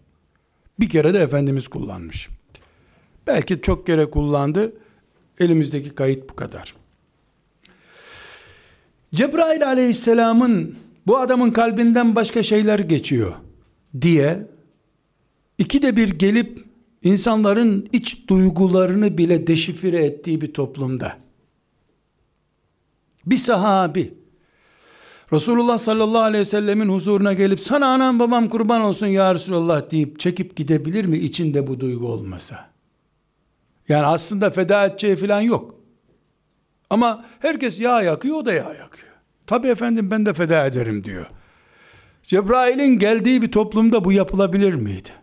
Bir 0.81 0.89
kere 0.89 1.15
de 1.15 1.19
Efendimiz 1.19 1.69
kullanmış. 1.69 2.29
Belki 3.27 3.61
çok 3.63 3.87
kere 3.87 4.11
kullandı. 4.11 4.73
Elimizdeki 5.39 5.95
kayıt 5.95 6.31
bu 6.31 6.37
kadar. 6.37 6.75
Cebrail 9.15 9.67
aleyhisselamın 9.67 10.77
bu 11.07 11.19
adamın 11.19 11.51
kalbinden 11.51 12.15
başka 12.15 12.43
şeyler 12.43 12.79
geçiyor 12.79 13.35
diye 14.01 14.47
ikide 15.61 15.97
bir 15.97 16.09
gelip 16.09 16.59
insanların 17.03 17.89
iç 17.93 18.29
duygularını 18.29 19.19
bile 19.19 19.47
deşifre 19.47 20.05
ettiği 20.05 20.41
bir 20.41 20.53
toplumda 20.53 21.17
bir 23.27 23.37
sahabi 23.37 24.15
Resulullah 25.33 25.79
sallallahu 25.79 26.23
aleyhi 26.23 26.41
ve 26.41 26.45
sellemin 26.45 26.89
huzuruna 26.89 27.33
gelip 27.33 27.61
sana 27.61 27.87
anam 27.87 28.19
babam 28.19 28.49
kurban 28.49 28.81
olsun 28.81 29.07
ya 29.07 29.35
Resulullah 29.35 29.91
deyip 29.91 30.21
çekip 30.21 30.57
gidebilir 30.57 31.05
mi 31.05 31.19
içinde 31.19 31.67
bu 31.67 31.81
duygu 31.81 32.09
olmasa? 32.09 32.71
Yani 33.89 34.07
aslında 34.07 34.51
feda 34.51 34.87
edeceği 34.87 35.17
falan 35.17 35.41
yok. 35.41 35.75
Ama 36.91 37.25
herkes 37.41 37.81
yağ 37.81 38.03
yakıyor 38.03 38.37
o 38.37 38.47
da 38.47 38.53
yağ 38.53 38.75
yakıyor. 38.75 39.13
Tabi 39.47 39.69
efendim 39.69 40.11
ben 40.11 40.27
de 40.27 40.35
feda 40.35 40.67
ederim 40.67 41.05
diyor. 41.05 41.27
Cebrail'in 42.23 42.99
geldiği 42.99 43.43
bir 43.43 43.53
toplumda 43.53 44.05
bu 44.05 44.13
yapılabilir 44.13 44.75
miydi? 44.75 45.20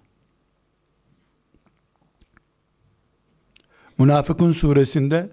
Münafıkun 3.99 4.51
suresinde 4.51 5.29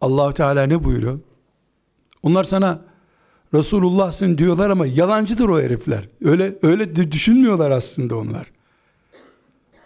allah 0.00 0.34
Teala 0.34 0.62
ne 0.62 0.84
buyuruyor? 0.84 1.20
Onlar 2.22 2.44
sana 2.44 2.80
Resulullah'sın 3.54 4.38
diyorlar 4.38 4.70
ama 4.70 4.86
yalancıdır 4.86 5.48
o 5.48 5.60
herifler. 5.60 6.08
Öyle 6.24 6.54
öyle 6.62 7.12
düşünmüyorlar 7.12 7.70
aslında 7.70 8.16
onlar. 8.16 8.46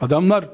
Adamlar 0.01 0.49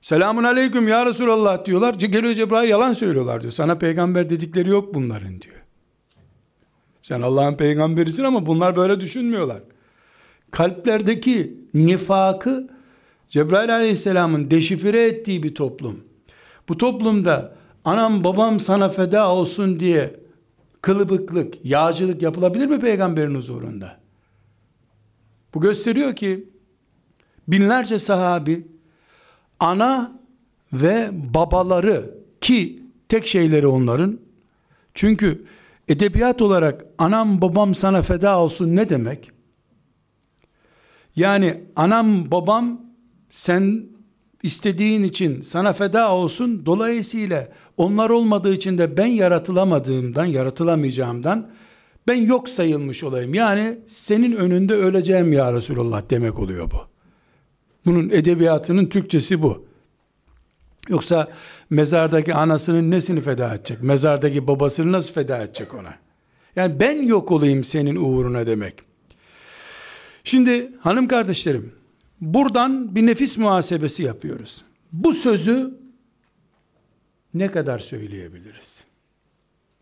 selamun 0.00 0.44
aleyküm 0.44 0.88
ya 0.88 1.06
Resulallah 1.06 1.64
diyorlar. 1.64 1.94
Geliyor 1.94 2.34
Cebrail 2.34 2.68
yalan 2.68 2.92
söylüyorlar 2.92 3.42
diyor. 3.42 3.52
Sana 3.52 3.78
peygamber 3.78 4.30
dedikleri 4.30 4.68
yok 4.68 4.94
bunların 4.94 5.40
diyor. 5.40 5.62
Sen 7.00 7.22
Allah'ın 7.22 7.54
peygamberisin 7.54 8.24
ama 8.24 8.46
bunlar 8.46 8.76
böyle 8.76 9.00
düşünmüyorlar. 9.00 9.62
Kalplerdeki 10.50 11.56
nifakı 11.74 12.68
Cebrail 13.28 13.74
aleyhisselamın 13.74 14.50
deşifre 14.50 15.04
ettiği 15.04 15.42
bir 15.42 15.54
toplum. 15.54 16.04
Bu 16.68 16.78
toplumda 16.78 17.54
anam 17.84 18.24
babam 18.24 18.60
sana 18.60 18.88
feda 18.88 19.30
olsun 19.30 19.80
diye 19.80 20.20
kılıbıklık, 20.82 21.64
yağcılık 21.64 22.22
yapılabilir 22.22 22.66
mi 22.66 22.80
peygamberin 22.80 23.34
huzurunda? 23.34 24.00
Bu 25.54 25.60
gösteriyor 25.60 26.16
ki 26.16 26.48
binlerce 27.48 27.98
sahabi 27.98 28.66
ana 29.60 30.20
ve 30.72 31.10
babaları 31.34 32.14
ki 32.40 32.82
tek 33.08 33.26
şeyleri 33.26 33.66
onların 33.66 34.18
çünkü 34.94 35.44
edebiyat 35.88 36.42
olarak 36.42 36.86
anam 36.98 37.40
babam 37.42 37.74
sana 37.74 38.02
feda 38.02 38.38
olsun 38.38 38.76
ne 38.76 38.88
demek? 38.88 39.30
Yani 41.16 41.64
anam 41.76 42.30
babam 42.30 42.80
sen 43.30 43.86
istediğin 44.44 45.02
için 45.02 45.42
sana 45.42 45.72
feda 45.72 46.12
olsun 46.12 46.66
dolayısıyla 46.66 47.48
onlar 47.76 48.10
olmadığı 48.10 48.54
için 48.54 48.78
de 48.78 48.96
ben 48.96 49.06
yaratılamadığımdan 49.06 50.24
yaratılamayacağımdan 50.24 51.50
ben 52.08 52.14
yok 52.14 52.48
sayılmış 52.48 53.04
olayım. 53.04 53.34
Yani 53.34 53.78
senin 53.86 54.36
önünde 54.36 54.74
öleceğim 54.74 55.32
ya 55.32 55.52
Resulullah 55.52 56.10
demek 56.10 56.38
oluyor 56.38 56.70
bu. 56.70 56.76
Bunun 57.86 58.10
edebiyatının 58.10 58.86
Türkçesi 58.86 59.42
bu. 59.42 59.66
Yoksa 60.88 61.28
mezardaki 61.70 62.34
anasının 62.34 62.90
nesini 62.90 63.20
feda 63.20 63.54
edecek? 63.54 63.82
Mezardaki 63.82 64.46
babasını 64.46 64.92
nasıl 64.92 65.12
feda 65.12 65.42
edecek 65.42 65.74
ona? 65.74 65.94
Yani 66.56 66.80
ben 66.80 67.02
yok 67.02 67.30
olayım 67.30 67.64
senin 67.64 67.96
uğruna 67.96 68.46
demek. 68.46 68.74
Şimdi 70.24 70.72
hanım 70.80 71.08
kardeşlerim, 71.08 71.72
buradan 72.24 72.96
bir 72.96 73.06
nefis 73.06 73.38
muhasebesi 73.38 74.02
yapıyoruz. 74.02 74.64
Bu 74.92 75.14
sözü 75.14 75.78
ne 77.34 77.50
kadar 77.50 77.78
söyleyebiliriz? 77.78 78.84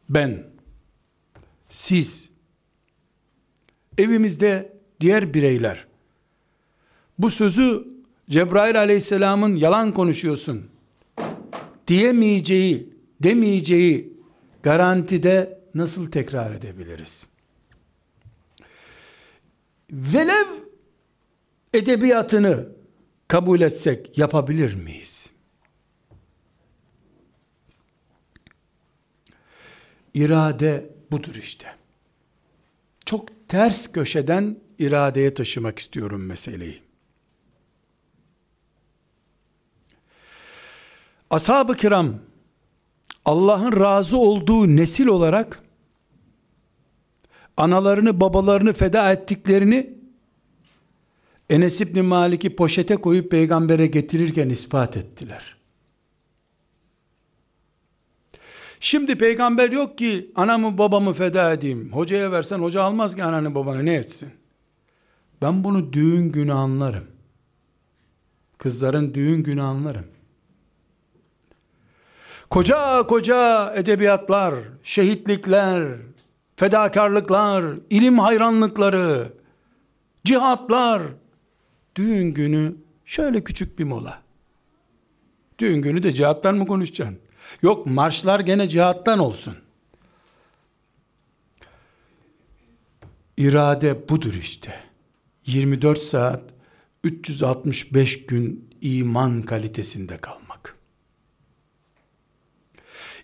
Ben, 0.08 0.44
siz, 1.68 2.30
evimizde 3.98 4.72
diğer 5.00 5.34
bireyler, 5.34 5.86
bu 7.18 7.30
sözü 7.30 7.84
Cebrail 8.30 8.80
aleyhisselamın 8.80 9.56
yalan 9.56 9.92
konuşuyorsun, 9.92 10.70
diyemeyeceği, 11.88 12.92
demeyeceği 13.22 14.12
garantide 14.62 15.60
nasıl 15.74 16.10
tekrar 16.10 16.50
edebiliriz? 16.50 17.26
Velev 19.90 20.61
edebiyatını 21.74 22.68
kabul 23.28 23.60
etsek 23.60 24.18
yapabilir 24.18 24.74
miyiz? 24.74 25.30
İrade 30.14 30.90
budur 31.10 31.34
işte. 31.34 31.66
Çok 33.04 33.48
ters 33.48 33.92
köşeden 33.92 34.56
iradeye 34.78 35.34
taşımak 35.34 35.78
istiyorum 35.78 36.26
meseleyi. 36.26 36.82
Ashab-ı 41.30 41.76
kiram 41.76 42.14
Allah'ın 43.24 43.80
razı 43.80 44.18
olduğu 44.18 44.76
nesil 44.76 45.06
olarak 45.06 45.62
analarını 47.56 48.20
babalarını 48.20 48.72
feda 48.72 49.12
ettiklerini 49.12 50.01
Enes 51.52 51.80
İbni 51.80 52.02
Malik'i 52.02 52.56
poşete 52.56 52.96
koyup 52.96 53.30
peygambere 53.30 53.86
getirirken 53.86 54.48
ispat 54.48 54.96
ettiler. 54.96 55.56
Şimdi 58.80 59.18
peygamber 59.18 59.72
yok 59.72 59.98
ki 59.98 60.32
anamı 60.34 60.78
babamı 60.78 61.12
feda 61.12 61.52
edeyim. 61.52 61.92
Hocaya 61.92 62.32
versen 62.32 62.58
hoca 62.58 62.82
almaz 62.82 63.14
ki 63.14 63.24
ananı 63.24 63.54
babanı 63.54 63.86
ne 63.86 63.94
etsin? 63.94 64.30
Ben 65.42 65.64
bunu 65.64 65.92
düğün 65.92 66.32
günü 66.32 66.52
anlarım. 66.52 67.06
Kızların 68.58 69.14
düğün 69.14 69.42
günü 69.42 69.62
anlarım. 69.62 70.06
Koca 72.50 73.06
koca 73.06 73.72
edebiyatlar, 73.76 74.54
şehitlikler, 74.82 75.88
fedakarlıklar, 76.56 77.64
ilim 77.90 78.18
hayranlıkları, 78.18 79.32
cihatlar, 80.24 81.02
düğün 81.96 82.34
günü 82.34 82.76
şöyle 83.04 83.44
küçük 83.44 83.78
bir 83.78 83.84
mola. 83.84 84.22
Düğün 85.58 85.82
günü 85.82 86.02
de 86.02 86.14
cihattan 86.14 86.56
mı 86.56 86.66
konuşacaksın? 86.66 87.18
Yok 87.62 87.86
marşlar 87.86 88.40
gene 88.40 88.68
cihattan 88.68 89.18
olsun. 89.18 89.56
İrade 93.36 94.08
budur 94.08 94.34
işte. 94.34 94.74
24 95.46 95.98
saat 96.02 96.42
365 97.04 98.26
gün 98.26 98.70
iman 98.80 99.42
kalitesinde 99.42 100.16
kalmak. 100.16 100.76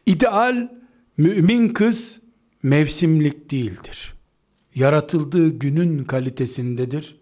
İdeal 0.06 0.68
mümin 1.16 1.68
kız 1.68 2.20
mevsimlik 2.62 3.50
değildir. 3.50 4.14
Yaratıldığı 4.74 5.48
günün 5.48 6.04
kalitesindedir. 6.04 7.17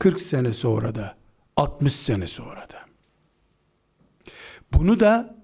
40 0.00 0.20
sene 0.20 0.52
sonra 0.52 0.94
da 0.94 1.16
60 1.56 1.92
sene 1.92 2.26
sonra 2.26 2.60
da. 2.60 2.80
Bunu 4.72 5.00
da 5.00 5.36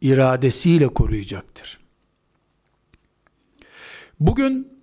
iradesiyle 0.00 0.88
koruyacaktır. 0.88 1.80
Bugün 4.20 4.78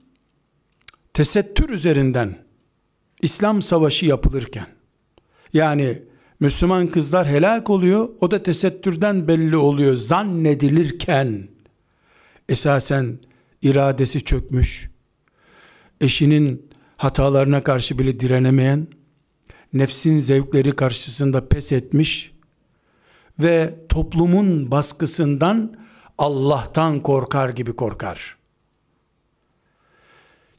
tesettür 1.14 1.70
üzerinden 1.70 2.38
İslam 3.22 3.62
savaşı 3.62 4.06
yapılırken 4.06 4.68
yani 5.54 6.04
Müslüman 6.40 6.88
kızlar 6.88 7.28
helak 7.28 7.70
oluyor 7.70 8.10
o 8.22 8.32
da 8.32 8.44
tesettürden 8.44 9.28
belli 9.28 9.58
oluyor 9.58 9.96
zannedilirken 9.96 11.48
esasen 12.50 13.20
iradesi 13.62 14.24
çökmüş, 14.24 14.90
eşinin 16.02 16.69
hatalarına 17.00 17.64
karşı 17.64 18.00
bile 18.00 18.20
direnemeyen, 18.20 18.88
nefsin 19.74 20.20
zevkleri 20.20 20.72
karşısında 20.72 21.48
pes 21.48 21.72
etmiş 21.72 22.32
ve 23.40 23.76
toplumun 23.90 24.72
baskısından 24.72 25.74
Allah'tan 26.18 27.00
korkar 27.00 27.50
gibi 27.50 27.76
korkar. 27.76 28.38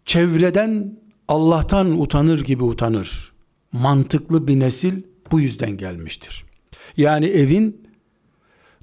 Çevreden 0.04 0.98
Allah'tan 1.28 2.00
utanır 2.00 2.40
gibi 2.40 2.64
utanır. 2.64 3.32
Mantıklı 3.72 4.48
bir 4.48 4.60
nesil 4.60 5.02
bu 5.30 5.40
yüzden 5.40 5.76
gelmiştir. 5.76 6.44
Yani 6.96 7.26
evin 7.26 7.88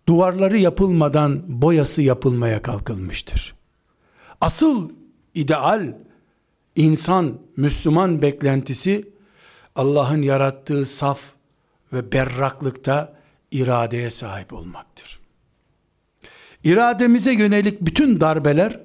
duvarları 0.07 0.57
yapılmadan 0.57 1.61
boyası 1.61 2.01
yapılmaya 2.01 2.61
kalkılmıştır. 2.61 3.55
Asıl 4.41 4.89
ideal 5.33 6.06
insan, 6.77 7.39
Müslüman 7.55 8.21
beklentisi 8.21 9.09
Allah'ın 9.75 10.21
yarattığı 10.21 10.85
saf 10.85 11.19
ve 11.93 12.11
berraklıkta 12.11 13.17
iradeye 13.51 14.09
sahip 14.09 14.53
olmaktır. 14.53 15.19
İrademize 16.63 17.33
yönelik 17.33 17.81
bütün 17.81 18.19
darbeler 18.19 18.79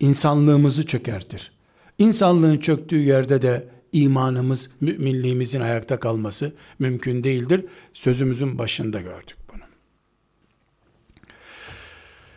insanlığımızı 0.00 0.86
çökertir. 0.86 1.52
İnsanlığın 1.98 2.58
çöktüğü 2.58 2.98
yerde 2.98 3.42
de 3.42 3.68
imanımız, 3.92 4.70
müminliğimizin 4.80 5.60
ayakta 5.60 6.00
kalması 6.00 6.52
mümkün 6.78 7.24
değildir. 7.24 7.64
Sözümüzün 7.94 8.58
başında 8.58 9.00
gördük 9.00 9.36
bunu. 9.52 9.62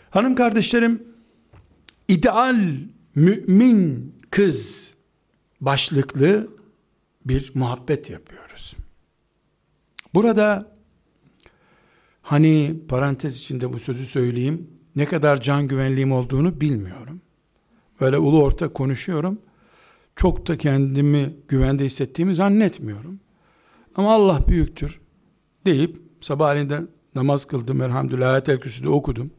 Hanım 0.09 0.35
kardeşlerim, 0.35 1.03
ideal 2.07 2.75
mümin 3.15 4.16
kız 4.31 4.93
başlıklı 5.61 6.47
bir 7.25 7.51
muhabbet 7.55 8.09
yapıyoruz. 8.09 8.75
Burada 10.13 10.73
hani 12.21 12.79
parantez 12.87 13.37
içinde 13.37 13.73
bu 13.73 13.79
sözü 13.79 14.05
söyleyeyim. 14.05 14.67
Ne 14.95 15.05
kadar 15.05 15.41
can 15.41 15.67
güvenliğim 15.67 16.11
olduğunu 16.11 16.61
bilmiyorum. 16.61 17.21
Böyle 18.01 18.17
ulu 18.17 18.43
orta 18.43 18.73
konuşuyorum. 18.73 19.41
Çok 20.15 20.47
da 20.47 20.57
kendimi 20.57 21.35
güvende 21.47 21.85
hissettiğimi 21.85 22.35
zannetmiyorum. 22.35 23.19
Ama 23.95 24.13
Allah 24.13 24.47
büyüktür 24.47 24.99
deyip 25.65 26.01
sabahleyin 26.21 26.69
de 26.69 26.81
namaz 27.15 27.45
kıldım 27.45 27.81
elhamdülillah 27.81 28.33
ayet-el 28.33 28.59
kürsüde 28.59 28.89
okudum. 28.89 29.31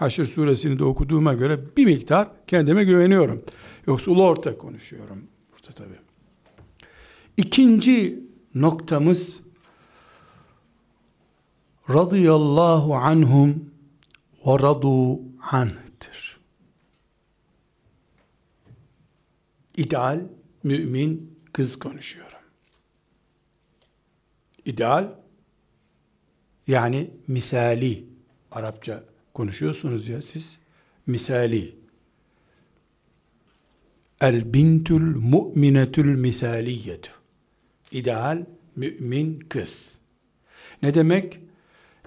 Haşr 0.00 0.24
suresini 0.24 0.78
de 0.78 0.84
okuduğuma 0.84 1.34
göre 1.34 1.60
bir 1.76 1.84
miktar 1.84 2.28
kendime 2.46 2.84
güveniyorum. 2.84 3.44
Yoksa 3.86 4.10
ulu 4.10 4.26
orta 4.26 4.58
konuşuyorum 4.58 5.28
burada 5.52 5.72
tabi. 5.72 5.94
İkinci 7.36 8.24
noktamız 8.54 9.40
radıyallahu 11.90 12.94
anhum 12.94 13.70
ve 14.46 14.52
radu 14.52 15.20
anh'tır. 15.52 16.40
İdeal 19.76 20.20
mümin 20.62 21.38
kız 21.52 21.78
konuşuyorum. 21.78 22.38
İdeal 24.64 25.08
yani 26.66 27.10
misali 27.28 28.04
Arapça 28.50 29.09
konuşuyorsunuz 29.34 30.08
ya 30.08 30.22
siz. 30.22 30.58
Misali 31.06 31.74
el 34.20 34.54
bintul 34.54 35.16
mu'minetul 35.16 36.04
misaliyetu 36.04 37.10
ideal 37.92 38.46
mümin 38.76 39.40
kız. 39.48 39.98
Ne 40.82 40.94
demek? 40.94 41.40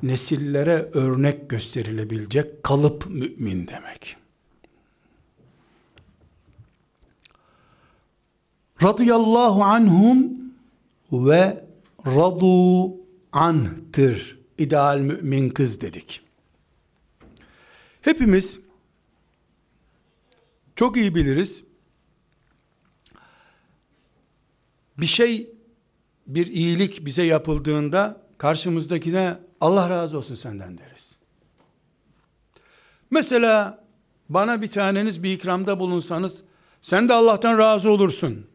Nesillere 0.04 0.90
örnek 0.94 1.50
gösterilebilecek 1.50 2.64
kalıp 2.64 3.10
mümin 3.10 3.68
demek. 3.68 4.18
Radıyallahu 8.84 9.64
anhum 9.64 10.34
ve 11.12 11.66
radu 12.06 12.96
anhtır. 13.32 14.40
İdeal 14.58 15.00
mümin 15.00 15.50
kız 15.50 15.82
dedik 15.82 16.24
Hepimiz 18.04 18.62
çok 20.76 20.98
iyi 20.98 21.16
biliriz. 21.16 21.64
Bir 24.98 25.06
şey, 25.06 25.52
bir 26.28 26.48
iyilik 26.48 27.06
bize 27.06 27.24
yapıldığında 27.24 28.22
karşımızdakine 28.38 29.40
Allah 29.62 29.90
razı 29.90 30.18
olsun 30.18 30.36
senden 30.36 30.78
deriz. 30.78 31.18
Mesela 33.12 33.84
bana 34.30 34.62
bir 34.62 34.72
taneniz 34.72 35.24
bir 35.24 35.34
ikramda 35.34 35.80
bulunsanız 35.80 36.44
sen 36.82 37.10
de 37.10 37.14
Allah'tan 37.14 37.58
razı 37.58 37.90
olursun 37.90 38.48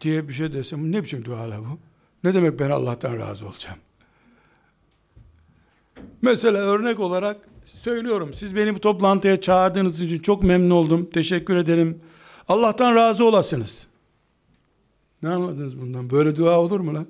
diye 0.00 0.28
bir 0.28 0.32
şey 0.32 0.52
desem 0.52 0.92
ne 0.92 1.02
biçim 1.02 1.24
dua 1.24 1.58
bu? 1.58 1.78
Ne 2.24 2.34
demek 2.34 2.58
ben 2.58 2.70
Allah'tan 2.70 3.18
razı 3.18 3.46
olacağım? 3.48 3.78
Mesela 6.22 6.58
örnek 6.58 7.00
olarak 7.00 7.49
söylüyorum. 7.78 8.34
Siz 8.34 8.56
beni 8.56 8.74
bu 8.74 8.80
toplantıya 8.80 9.40
çağırdığınız 9.40 10.00
için 10.00 10.18
çok 10.18 10.42
memnun 10.42 10.70
oldum. 10.70 11.10
Teşekkür 11.10 11.56
ederim. 11.56 12.00
Allah'tan 12.48 12.94
razı 12.94 13.24
olasınız. 13.24 13.86
Ne 15.22 15.28
anladınız 15.28 15.80
bundan? 15.80 16.10
Böyle 16.10 16.36
dua 16.36 16.60
olur 16.60 16.80
mu 16.80 16.94
lan? 16.94 17.06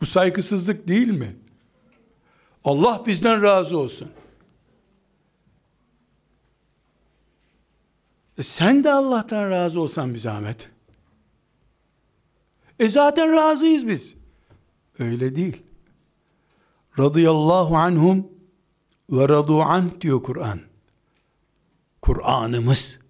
Bu 0.00 0.06
saygısızlık 0.06 0.88
değil 0.88 1.10
mi? 1.10 1.36
Allah 2.64 3.02
bizden 3.06 3.42
razı 3.42 3.78
olsun. 3.78 4.08
E 8.38 8.42
sen 8.42 8.84
de 8.84 8.92
Allah'tan 8.92 9.50
razı 9.50 9.80
olsan 9.80 10.14
bir 10.14 10.18
zahmet. 10.18 10.70
E 12.78 12.88
zaten 12.88 13.32
razıyız 13.32 13.86
biz. 13.86 14.14
Öyle 14.98 15.36
değil. 15.36 15.62
Radıyallahu 16.98 17.76
anhum 17.76 18.28
ve 19.10 19.28
radu 19.28 20.00
diyor 20.00 20.22
Kur'an. 20.22 20.60
Kur'an'ımız 22.02 23.00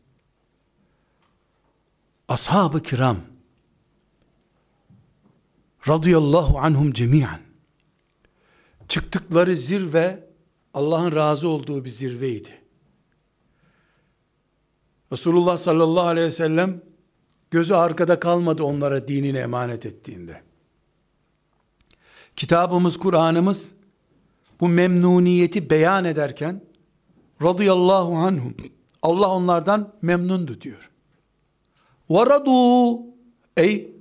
ashab-ı 2.28 2.82
kiram 2.82 3.16
radıyallahu 5.88 6.58
anhum 6.58 6.92
cemiyen 6.92 7.40
çıktıkları 8.88 9.56
zirve 9.56 10.30
Allah'ın 10.74 11.12
razı 11.12 11.48
olduğu 11.48 11.84
bir 11.84 11.90
zirveydi. 11.90 12.50
Resulullah 15.12 15.58
sallallahu 15.58 16.06
aleyhi 16.06 16.26
ve 16.26 16.30
sellem 16.30 16.82
gözü 17.50 17.74
arkada 17.74 18.20
kalmadı 18.20 18.62
onlara 18.62 19.08
dinini 19.08 19.38
emanet 19.38 19.86
ettiğinde. 19.86 20.42
Kitabımız, 22.36 22.98
Kur'an'ımız 22.98 23.72
bu 24.60 24.68
memnuniyeti 24.68 25.70
beyan 25.70 26.04
ederken 26.04 26.60
radıyallahu 27.42 28.14
anhum 28.16 28.54
Allah 29.02 29.28
onlardan 29.30 29.92
memnundu 30.02 30.60
diyor. 30.60 30.90
Varadu 32.10 33.00
ey 33.56 33.92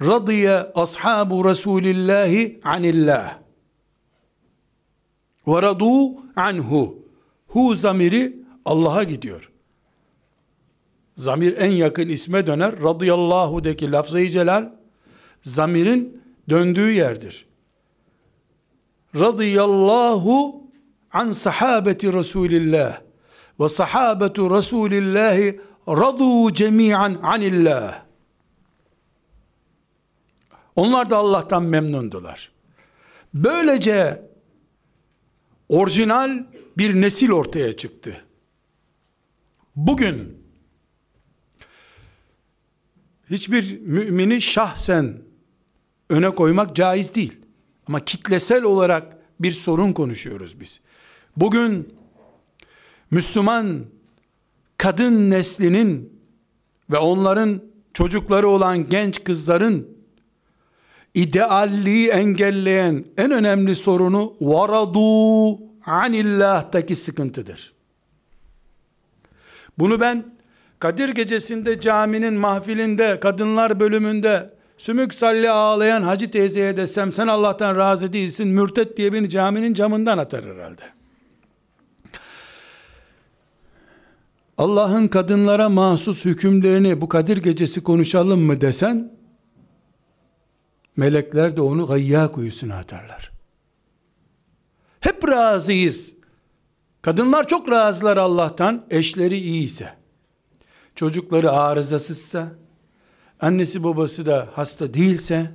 radiye 0.00 0.56
ashabu 0.74 1.44
Resulillahi 1.44 2.60
anillah. 2.64 3.38
Varadu 5.46 6.16
anhu. 6.36 7.00
Hu 7.46 7.76
zamiri 7.76 8.36
Allah'a 8.64 9.04
gidiyor. 9.04 9.52
Zamir 11.16 11.56
en 11.58 11.70
yakın 11.70 12.08
isme 12.08 12.46
döner. 12.46 12.82
Radıyallahu 12.82 13.64
lafzayı 13.92 14.30
celal 14.30 14.72
zamirin 15.42 16.22
döndüğü 16.50 16.92
yerdir 16.92 17.49
radıyallahu 19.14 20.62
an 21.12 21.32
sahabeti 21.32 22.12
Resulillah 22.12 23.00
ve 23.60 23.68
sahabetu 23.68 24.56
Resulillahi 24.56 25.60
radu 25.88 26.52
cemi'an 26.52 27.18
anillah. 27.22 28.02
Onlar 30.76 31.10
da 31.10 31.16
Allah'tan 31.16 31.62
memnundular. 31.62 32.52
Böylece 33.34 34.30
orijinal 35.68 36.46
bir 36.78 37.00
nesil 37.00 37.30
ortaya 37.30 37.76
çıktı. 37.76 38.24
Bugün 39.76 40.38
hiçbir 43.30 43.80
mümini 43.80 44.42
şahsen 44.42 45.18
öne 46.10 46.30
koymak 46.30 46.76
caiz 46.76 47.14
değil. 47.14 47.39
Ama 47.86 48.04
kitlesel 48.04 48.62
olarak 48.62 49.16
bir 49.40 49.52
sorun 49.52 49.92
konuşuyoruz 49.92 50.60
biz. 50.60 50.80
Bugün 51.36 51.94
Müslüman 53.10 53.84
kadın 54.78 55.30
neslinin 55.30 56.20
ve 56.90 56.98
onların 56.98 57.62
çocukları 57.94 58.48
olan 58.48 58.88
genç 58.88 59.24
kızların 59.24 59.88
idealliği 61.14 62.08
engelleyen 62.08 63.04
en 63.16 63.30
önemli 63.30 63.76
sorunu 63.76 64.34
varadu 64.40 65.58
anillah'taki 65.86 66.96
sıkıntıdır. 66.96 67.72
Bunu 69.78 70.00
ben 70.00 70.40
Kadir 70.80 71.08
gecesinde 71.08 71.80
caminin 71.80 72.34
mahfilinde 72.34 73.20
kadınlar 73.20 73.80
bölümünde 73.80 74.54
sümük 74.80 75.14
salli 75.14 75.50
ağlayan 75.50 76.02
hacı 76.02 76.30
teyzeye 76.30 76.76
desem 76.76 77.12
sen 77.12 77.26
Allah'tan 77.26 77.76
razı 77.76 78.12
değilsin 78.12 78.48
mürtet 78.48 78.96
diye 78.96 79.12
beni 79.12 79.30
caminin 79.30 79.74
camından 79.74 80.18
atar 80.18 80.44
herhalde. 80.44 80.82
Allah'ın 84.58 85.08
kadınlara 85.08 85.68
mahsus 85.68 86.24
hükümlerini 86.24 87.00
bu 87.00 87.08
Kadir 87.08 87.36
gecesi 87.36 87.82
konuşalım 87.82 88.40
mı 88.40 88.60
desen 88.60 89.12
melekler 90.96 91.56
de 91.56 91.60
onu 91.60 91.86
gayya 91.86 92.30
kuyusuna 92.30 92.76
atarlar. 92.76 93.30
Hep 95.00 95.28
razıyız. 95.28 96.14
Kadınlar 97.02 97.48
çok 97.48 97.70
razılar 97.70 98.16
Allah'tan 98.16 98.86
eşleri 98.90 99.38
iyiyse 99.38 99.94
çocukları 100.94 101.52
arızasızsa, 101.52 102.48
annesi 103.40 103.84
babası 103.84 104.26
da 104.26 104.48
hasta 104.52 104.94
değilse, 104.94 105.50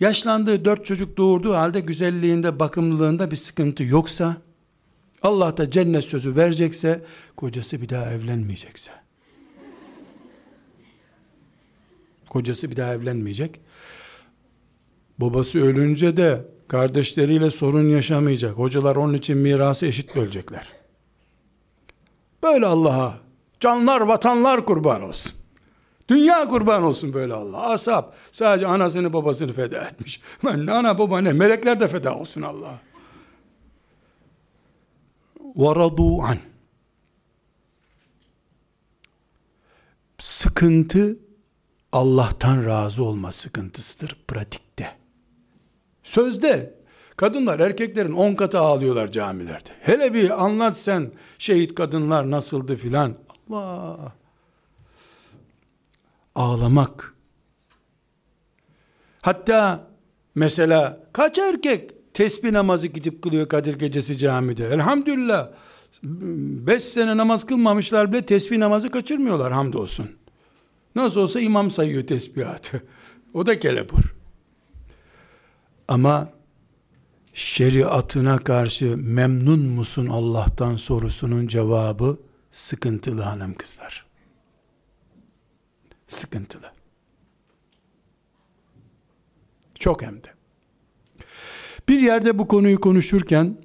yaşlandığı 0.00 0.64
dört 0.64 0.86
çocuk 0.86 1.16
doğurduğu 1.16 1.54
halde 1.54 1.80
güzelliğinde, 1.80 2.58
bakımlılığında 2.58 3.30
bir 3.30 3.36
sıkıntı 3.36 3.84
yoksa, 3.84 4.36
Allah 5.22 5.56
da 5.56 5.70
cennet 5.70 6.04
sözü 6.04 6.36
verecekse, 6.36 7.04
kocası 7.36 7.82
bir 7.82 7.88
daha 7.88 8.12
evlenmeyecekse, 8.12 8.90
kocası 12.28 12.70
bir 12.70 12.76
daha 12.76 12.94
evlenmeyecek, 12.94 13.60
babası 15.18 15.62
ölünce 15.62 16.16
de 16.16 16.48
kardeşleriyle 16.68 17.50
sorun 17.50 17.88
yaşamayacak, 17.88 18.58
hocalar 18.58 18.96
onun 18.96 19.14
için 19.14 19.38
mirası 19.38 19.86
eşit 19.86 20.16
bölecekler. 20.16 20.72
Böyle 22.42 22.66
Allah'a 22.66 23.24
Canlar, 23.60 24.00
vatanlar 24.00 24.64
kurban 24.64 25.02
olsun. 25.02 25.32
Dünya 26.08 26.48
kurban 26.48 26.82
olsun 26.82 27.12
böyle 27.12 27.34
Allah. 27.34 27.62
Asap 27.62 28.14
sadece 28.32 28.66
anasını 28.66 29.12
babasını 29.12 29.52
feda 29.52 29.88
etmiş. 29.88 30.20
Ben 30.44 30.66
ana 30.66 30.98
baba 30.98 31.20
ne? 31.20 31.32
Melekler 31.32 31.80
de 31.80 31.88
feda 31.88 32.16
olsun 32.18 32.42
Allah. 32.42 32.80
Varadu 35.56 36.22
an. 36.22 36.36
Sıkıntı 40.18 41.18
Allah'tan 41.92 42.66
razı 42.66 43.04
olma 43.04 43.32
sıkıntısıdır 43.32 44.18
pratikte. 44.28 44.96
Sözde 46.02 46.74
kadınlar 47.16 47.60
erkeklerin 47.60 48.12
on 48.12 48.34
katı 48.34 48.58
ağlıyorlar 48.58 49.12
camilerde. 49.12 49.70
Hele 49.80 50.14
bir 50.14 50.44
anlat 50.44 50.78
sen 50.78 51.12
şehit 51.38 51.74
kadınlar 51.74 52.30
nasıldı 52.30 52.76
filan. 52.76 53.14
Allah. 53.50 54.12
Ağlamak. 56.34 57.14
Hatta 59.22 59.90
mesela 60.34 61.06
kaç 61.12 61.38
erkek 61.38 62.14
tesbih 62.14 62.50
namazı 62.50 62.86
gidip 62.86 63.22
kılıyor 63.22 63.48
Kadir 63.48 63.78
gecesi 63.78 64.18
camide. 64.18 64.66
Elhamdülillah. 64.66 65.48
Beş 66.66 66.82
sene 66.82 67.16
namaz 67.16 67.46
kılmamışlar 67.46 68.12
bile 68.12 68.26
tesbih 68.26 68.58
namazı 68.58 68.90
kaçırmıyorlar 68.90 69.52
hamdolsun. 69.52 70.10
Nasıl 70.94 71.20
olsa 71.20 71.40
imam 71.40 71.70
sayıyor 71.70 72.06
tesbihatı. 72.06 72.82
O 73.34 73.46
da 73.46 73.58
kelebur. 73.58 74.14
Ama 75.88 76.28
şeriatına 77.34 78.38
karşı 78.38 78.96
memnun 78.96 79.60
musun 79.60 80.06
Allah'tan 80.06 80.76
sorusunun 80.76 81.46
cevabı 81.46 82.18
sıkıntılı 82.50 83.22
hanım 83.22 83.54
kızlar. 83.54 84.03
Sıkıntılı. 86.14 86.72
Çok 89.74 90.02
hem 90.02 90.22
de. 90.22 90.28
Bir 91.88 91.98
yerde 92.00 92.38
bu 92.38 92.48
konuyu 92.48 92.80
konuşurken 92.80 93.56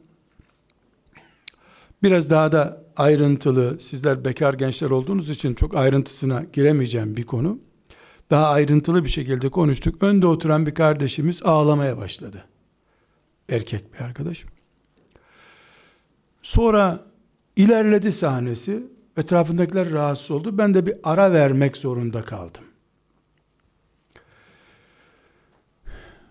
biraz 2.03 2.29
daha 2.29 2.51
da 2.51 2.83
ayrıntılı, 2.97 3.79
sizler 3.79 4.25
bekar 4.25 4.53
gençler 4.53 4.89
olduğunuz 4.89 5.29
için 5.29 5.53
çok 5.53 5.75
ayrıntısına 5.75 6.43
giremeyeceğim 6.53 7.17
bir 7.17 7.25
konu. 7.25 7.59
Daha 8.29 8.49
ayrıntılı 8.49 9.03
bir 9.03 9.09
şekilde 9.09 9.49
konuştuk. 9.49 10.03
Önde 10.03 10.27
oturan 10.27 10.65
bir 10.65 10.73
kardeşimiz 10.73 11.43
ağlamaya 11.43 11.97
başladı. 11.97 12.45
Erkek 13.49 13.93
bir 13.93 13.99
arkadaş. 13.99 14.45
Sonra 16.41 17.05
İlerledi 17.55 18.11
sahnesi. 18.11 18.98
Etrafındakiler 19.19 19.91
rahatsız 19.91 20.31
oldu. 20.31 20.57
Ben 20.57 20.73
de 20.73 20.85
bir 20.85 20.95
ara 21.03 21.31
vermek 21.31 21.77
zorunda 21.77 22.21
kaldım. 22.21 22.63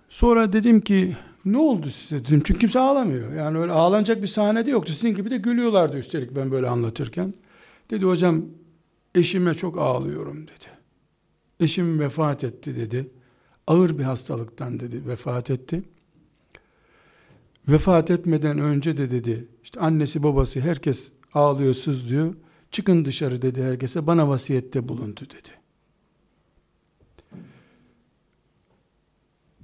Sonra 0.09 0.53
dedim 0.53 0.81
ki 0.81 1.17
ne 1.45 1.59
oldu 1.59 1.91
size 1.91 2.25
dedim. 2.25 2.43
Çünkü 2.45 2.61
kimse 2.61 2.79
ağlamıyor. 2.79 3.33
Yani 3.33 3.59
öyle 3.59 3.73
ağlanacak 3.73 4.23
bir 4.23 4.27
sahnede 4.27 4.71
yoktu. 4.71 4.93
Sizin 4.93 5.15
gibi 5.15 5.31
de 5.31 5.37
gülüyorlardı 5.37 5.99
üstelik 5.99 6.37
ben 6.37 6.51
böyle 6.51 6.69
anlatırken. 6.69 7.35
Dedi 7.91 8.05
hocam 8.05 8.45
eşime 9.15 9.55
çok 9.55 9.79
ağlıyorum 9.79 10.43
dedi. 10.43 10.67
Eşim 11.61 12.01
vefat 12.01 12.45
etti 12.45 12.77
dedi. 12.77 13.11
Ağır 13.67 13.99
bir 13.99 14.05
hastalıktan 14.05 14.81
dedi 14.81 15.07
vefat 15.07 15.51
etti 15.51 15.83
vefat 17.69 18.11
etmeden 18.11 18.59
önce 18.59 18.97
de 18.97 19.11
dedi 19.11 19.49
işte 19.63 19.81
annesi 19.81 20.23
babası 20.23 20.61
herkes 20.61 21.13
ağlıyor 21.35 21.75
sızlıyor 21.75 22.35
çıkın 22.71 23.05
dışarı 23.05 23.43
dedi 23.43 23.63
herkese 23.63 24.07
bana 24.07 24.29
vasiyette 24.29 24.89
bulundu 24.89 25.21
dedi. 25.21 25.51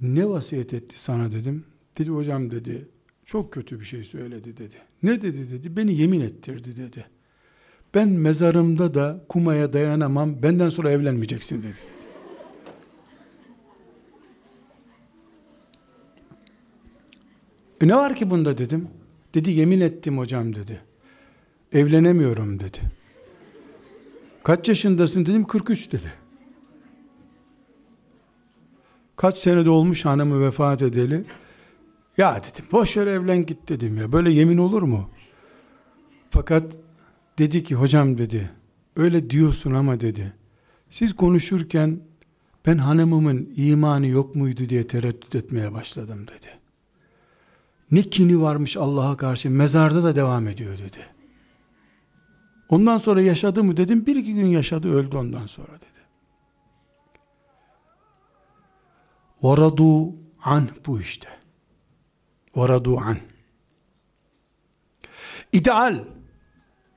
Ne 0.01 0.29
vasiyet 0.29 0.73
etti 0.73 0.99
sana 0.99 1.31
dedim. 1.31 1.65
Dedi 1.99 2.09
hocam 2.09 2.51
dedi 2.51 2.87
çok 3.25 3.53
kötü 3.53 3.79
bir 3.79 3.85
şey 3.85 4.03
söyledi 4.03 4.57
dedi. 4.57 4.75
Ne 5.03 5.21
dedi 5.21 5.51
dedi 5.51 5.75
beni 5.75 5.95
yemin 5.95 6.21
ettirdi 6.21 6.77
dedi. 6.77 7.05
Ben 7.93 8.09
mezarımda 8.09 8.93
da 8.93 9.25
kumaya 9.29 9.73
dayanamam 9.73 10.43
benden 10.43 10.69
sonra 10.69 10.91
evlenmeyeceksin 10.91 11.63
dedi 11.63 11.79
E 17.81 17.87
ne 17.87 17.95
var 17.95 18.15
ki 18.15 18.29
bunda 18.29 18.57
dedim. 18.57 18.87
Dedi 19.33 19.51
yemin 19.51 19.81
ettim 19.81 20.17
hocam 20.17 20.55
dedi. 20.55 20.81
Evlenemiyorum 21.75 22.59
dedi. 22.59 22.77
Kaç 24.43 24.67
yaşındasın 24.67 25.25
dedim 25.25 25.43
43 25.43 25.91
dedi. 25.91 26.13
Kaç 29.15 29.37
senede 29.37 29.69
olmuş 29.69 30.05
hanımı 30.05 30.45
vefat 30.47 30.81
edeli. 30.81 31.25
Ya 32.17 32.41
dedim 32.43 32.65
boş 32.71 32.97
ver 32.97 33.07
evlen 33.07 33.45
git 33.45 33.69
dedim 33.69 33.97
ya. 33.97 34.11
Böyle 34.11 34.31
yemin 34.31 34.57
olur 34.57 34.81
mu? 34.81 35.09
Fakat 36.29 36.71
dedi 37.39 37.63
ki 37.63 37.75
hocam 37.75 38.17
dedi. 38.17 38.51
Öyle 38.95 39.29
diyorsun 39.29 39.73
ama 39.73 39.99
dedi. 39.99 40.33
Siz 40.89 41.15
konuşurken 41.15 41.99
ben 42.65 42.77
hanımımın 42.77 43.53
imanı 43.55 44.07
yok 44.07 44.35
muydu 44.35 44.69
diye 44.69 44.87
tereddüt 44.87 45.35
etmeye 45.35 45.73
başladım 45.73 46.27
dedi. 46.27 46.47
Ne 47.91 48.01
kini 48.01 48.41
varmış 48.41 48.77
Allah'a 48.77 49.17
karşı 49.17 49.49
mezarda 49.49 50.03
da 50.03 50.15
devam 50.15 50.47
ediyor 50.47 50.77
dedi. 50.77 51.14
Ondan 52.69 52.97
sonra 52.97 53.21
yaşadı 53.21 53.63
mı 53.63 53.77
dedim. 53.77 54.05
Bir 54.05 54.15
iki 54.15 54.33
gün 54.33 54.47
yaşadı 54.47 54.93
öldü 54.93 55.17
ondan 55.17 55.45
sonra 55.45 55.67
dedi. 55.67 55.85
Varadu 59.41 60.05
an 60.43 60.69
bu 60.87 61.01
işte. 61.01 61.29
Varadu 62.55 62.97
an. 62.97 63.17
İdeal 65.51 66.03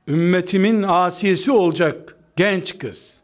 ümmetimin 0.08 0.82
asiyesi 0.82 1.52
olacak 1.52 2.16
genç 2.36 2.78
kız. 2.78 3.20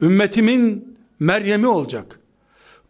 Ümmetimin 0.00 0.98
Meryem'i 1.18 1.66
olacak. 1.66 2.20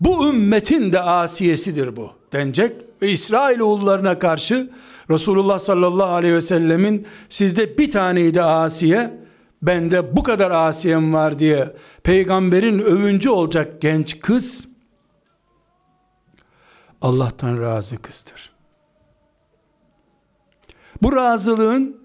Bu 0.00 0.28
ümmetin 0.28 0.92
de 0.92 1.00
asiyesidir 1.00 1.96
bu 1.96 2.12
denecek 2.32 2.72
ve 3.02 3.10
İsrailoğullarına 3.10 4.18
karşı 4.18 4.70
Resulullah 5.10 5.58
sallallahu 5.58 6.12
aleyhi 6.12 6.34
ve 6.34 6.42
sellemin 6.42 7.06
sizde 7.28 7.78
bir 7.78 7.90
taneydi 7.90 8.42
asiye 8.42 9.20
bende 9.62 10.16
bu 10.16 10.22
kadar 10.22 10.50
asiyem 10.50 11.14
var 11.14 11.38
diye 11.38 11.76
peygamberin 12.02 12.78
övüncü 12.78 13.30
olacak 13.30 13.80
genç 13.80 14.20
kız 14.20 14.68
Allah'tan 17.00 17.60
razı 17.60 18.02
kızdır. 18.02 18.50
Bu 21.02 21.16
razılığın 21.16 21.96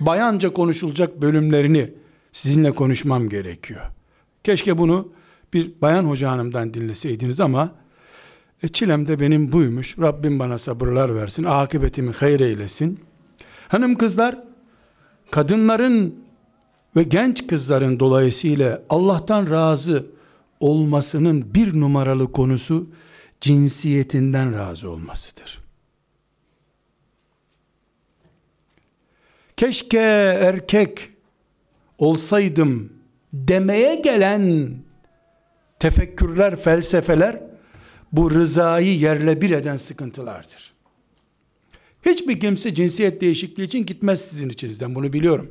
bayanca 0.00 0.52
konuşulacak 0.52 1.22
bölümlerini 1.22 1.94
sizinle 2.32 2.72
konuşmam 2.72 3.28
gerekiyor. 3.28 3.82
Keşke 4.44 4.78
bunu 4.78 5.12
bir 5.52 5.80
bayan 5.80 6.04
hoca 6.04 6.30
hanımdan 6.30 6.74
dinleseydiniz 6.74 7.40
ama 7.40 7.74
e, 8.62 8.68
çilem 8.68 9.08
de 9.08 9.20
benim 9.20 9.52
buymuş. 9.52 9.98
Rabbim 9.98 10.38
bana 10.38 10.58
sabırlar 10.58 11.14
versin. 11.14 11.44
Akıbetimi 11.44 12.12
hayır 12.12 12.40
eylesin. 12.40 13.00
Hanım 13.68 13.94
kızlar 13.94 14.38
kadınların 15.30 16.14
ve 16.96 17.02
genç 17.02 17.46
kızların 17.46 18.00
dolayısıyla 18.00 18.82
Allah'tan 18.90 19.50
razı 19.50 20.06
olmasının 20.60 21.54
bir 21.54 21.80
numaralı 21.80 22.32
konusu 22.32 22.88
cinsiyetinden 23.40 24.54
razı 24.54 24.90
olmasıdır. 24.90 25.58
Keşke 29.56 29.98
erkek 30.40 31.10
olsaydım 31.98 32.92
demeye 33.32 33.94
gelen 33.94 34.74
tefekkürler, 35.78 36.56
felsefeler 36.56 37.47
bu 38.12 38.30
rızayı 38.30 38.98
yerle 38.98 39.40
bir 39.40 39.50
eden 39.50 39.76
sıkıntılardır. 39.76 40.74
Hiçbir 42.06 42.40
kimse 42.40 42.74
cinsiyet 42.74 43.20
değişikliği 43.20 43.62
için 43.62 43.86
gitmez 43.86 44.20
sizin 44.20 44.48
içinizden 44.48 44.94
bunu 44.94 45.12
biliyorum. 45.12 45.50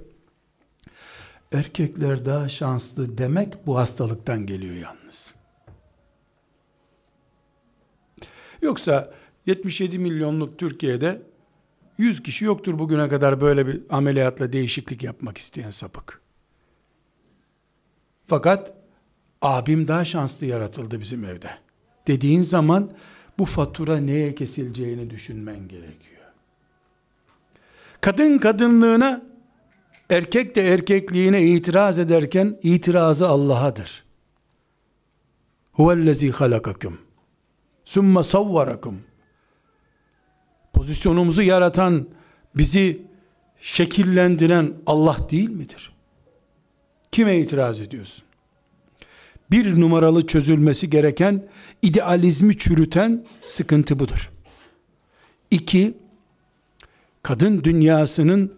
Erkekler 1.51 2.25
daha 2.25 2.49
şanslı 2.49 3.17
demek 3.17 3.67
bu 3.67 3.77
hastalıktan 3.77 4.45
geliyor 4.45 4.75
yalnız. 4.75 5.35
Yoksa 8.61 9.13
77 9.45 9.99
milyonluk 9.99 10.59
Türkiye'de 10.59 11.21
100 11.97 12.23
kişi 12.23 12.45
yoktur 12.45 12.79
bugüne 12.79 13.09
kadar 13.09 13.41
böyle 13.41 13.67
bir 13.67 13.81
ameliyatla 13.89 14.53
değişiklik 14.53 15.03
yapmak 15.03 15.37
isteyen 15.37 15.71
sapık. 15.71 16.21
Fakat 18.27 18.73
abim 19.41 19.87
daha 19.87 20.05
şanslı 20.05 20.45
yaratıldı 20.45 20.99
bizim 20.99 21.25
evde. 21.25 21.66
Dediğin 22.07 22.43
zaman 22.43 22.91
bu 23.39 23.45
fatura 23.45 23.97
neye 23.97 24.35
kesileceğini 24.35 25.09
düşünmen 25.09 25.67
gerekiyor. 25.67 26.21
Kadın 28.01 28.37
kadınlığına, 28.37 29.21
erkek 30.09 30.55
de 30.55 30.67
erkekliğine 30.67 31.43
itiraz 31.43 31.99
ederken 31.99 32.59
itirazı 32.63 33.27
Allah'adır. 33.27 34.03
Huvellezî 35.71 36.31
halakakum. 36.31 36.99
Sümme 37.85 38.23
savvarakum. 38.23 39.01
Pozisyonumuzu 40.73 41.41
yaratan, 41.41 42.07
bizi 42.55 43.01
şekillendiren 43.59 44.73
Allah 44.85 45.17
değil 45.31 45.49
midir? 45.49 45.93
Kime 47.11 47.37
itiraz 47.39 47.79
ediyorsun? 47.79 48.26
Bir 49.51 49.81
numaralı 49.81 50.27
çözülmesi 50.27 50.89
gereken, 50.89 51.47
idealizmi 51.81 52.57
çürüten 52.57 53.25
sıkıntı 53.41 53.99
budur. 53.99 54.31
İki, 55.51 55.97
kadın 57.23 57.63
dünyasının 57.63 58.53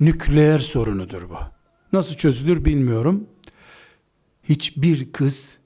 nükleer 0.00 0.58
sorunudur 0.58 1.30
bu. 1.30 1.38
Nasıl 1.92 2.14
çözülür 2.14 2.64
bilmiyorum. 2.64 3.26
Hiçbir 4.44 5.12
kız 5.12 5.56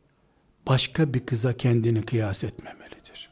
başka 0.69 1.15
bir 1.15 1.27
kıza 1.27 1.57
kendini 1.57 2.03
kıyas 2.03 2.45
etmemelidir. 2.45 3.31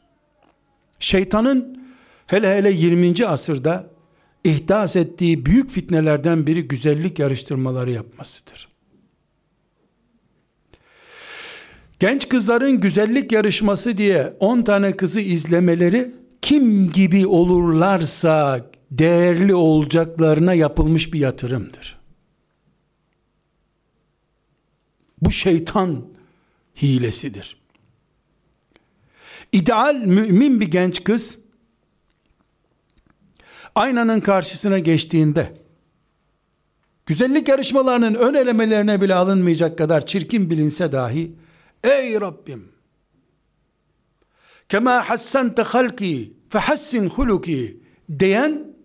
Şeytanın 0.99 1.81
hele 2.27 2.57
hele 2.57 2.71
20. 2.71 3.25
asırda 3.25 3.91
ihdas 4.43 4.95
ettiği 4.95 5.45
büyük 5.45 5.69
fitnelerden 5.69 6.47
biri 6.47 6.67
güzellik 6.67 7.19
yarıştırmaları 7.19 7.91
yapmasıdır. 7.91 8.70
Genç 12.01 12.29
kızların 12.29 12.79
güzellik 12.79 13.31
yarışması 13.31 13.97
diye 13.97 14.33
10 14.39 14.61
tane 14.61 14.97
kızı 14.97 15.21
izlemeleri 15.21 16.11
kim 16.41 16.91
gibi 16.91 17.27
olurlarsa 17.27 18.65
değerli 18.91 19.55
olacaklarına 19.55 20.53
yapılmış 20.53 21.13
bir 21.13 21.19
yatırımdır. 21.19 21.99
Bu 25.21 25.31
şeytan 25.31 26.05
hilesidir. 26.81 27.57
İdeal 29.51 29.95
mümin 29.95 30.59
bir 30.59 30.67
genç 30.67 31.03
kız 31.03 31.37
aynanın 33.75 34.19
karşısına 34.19 34.79
geçtiğinde 34.79 35.53
güzellik 37.05 37.47
yarışmalarının 37.47 38.15
ön 38.15 38.33
elemelerine 38.33 39.01
bile 39.01 39.15
alınmayacak 39.15 39.77
kadar 39.77 40.05
çirkin 40.05 40.49
bilinse 40.49 40.91
dahi 40.91 41.40
ey 41.83 42.21
Rabbim 42.21 42.71
kema 44.69 45.09
hassente 45.09 45.61
halki 45.61 46.33
fehassin 46.49 47.09
huluki 47.09 47.79
diyen 48.19 48.75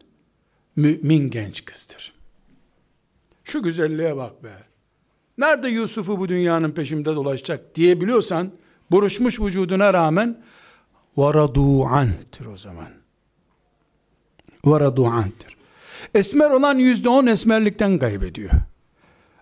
mümin 0.76 1.30
genç 1.30 1.64
kızdır. 1.64 2.14
Şu 3.44 3.62
güzelliğe 3.62 4.16
bak 4.16 4.44
be. 4.44 4.53
Nerede 5.38 5.68
Yusuf'u 5.68 6.18
bu 6.18 6.28
dünyanın 6.28 6.70
peşimde 6.70 7.14
dolaşacak 7.16 7.74
diyebiliyorsan 7.74 8.51
buruşmuş 8.90 9.40
vücuduna 9.40 9.94
rağmen 9.94 10.42
varadu 11.16 11.84
an'tir 11.84 12.47
o 12.47 12.57
zaman. 12.57 12.88
Varadu 14.64 15.07
an'tir. 15.07 15.57
Esmer 16.14 16.51
olan 16.51 16.78
yüzde 16.78 17.09
on 17.09 17.26
esmerlikten 17.26 17.99
kaybediyor. 17.99 18.51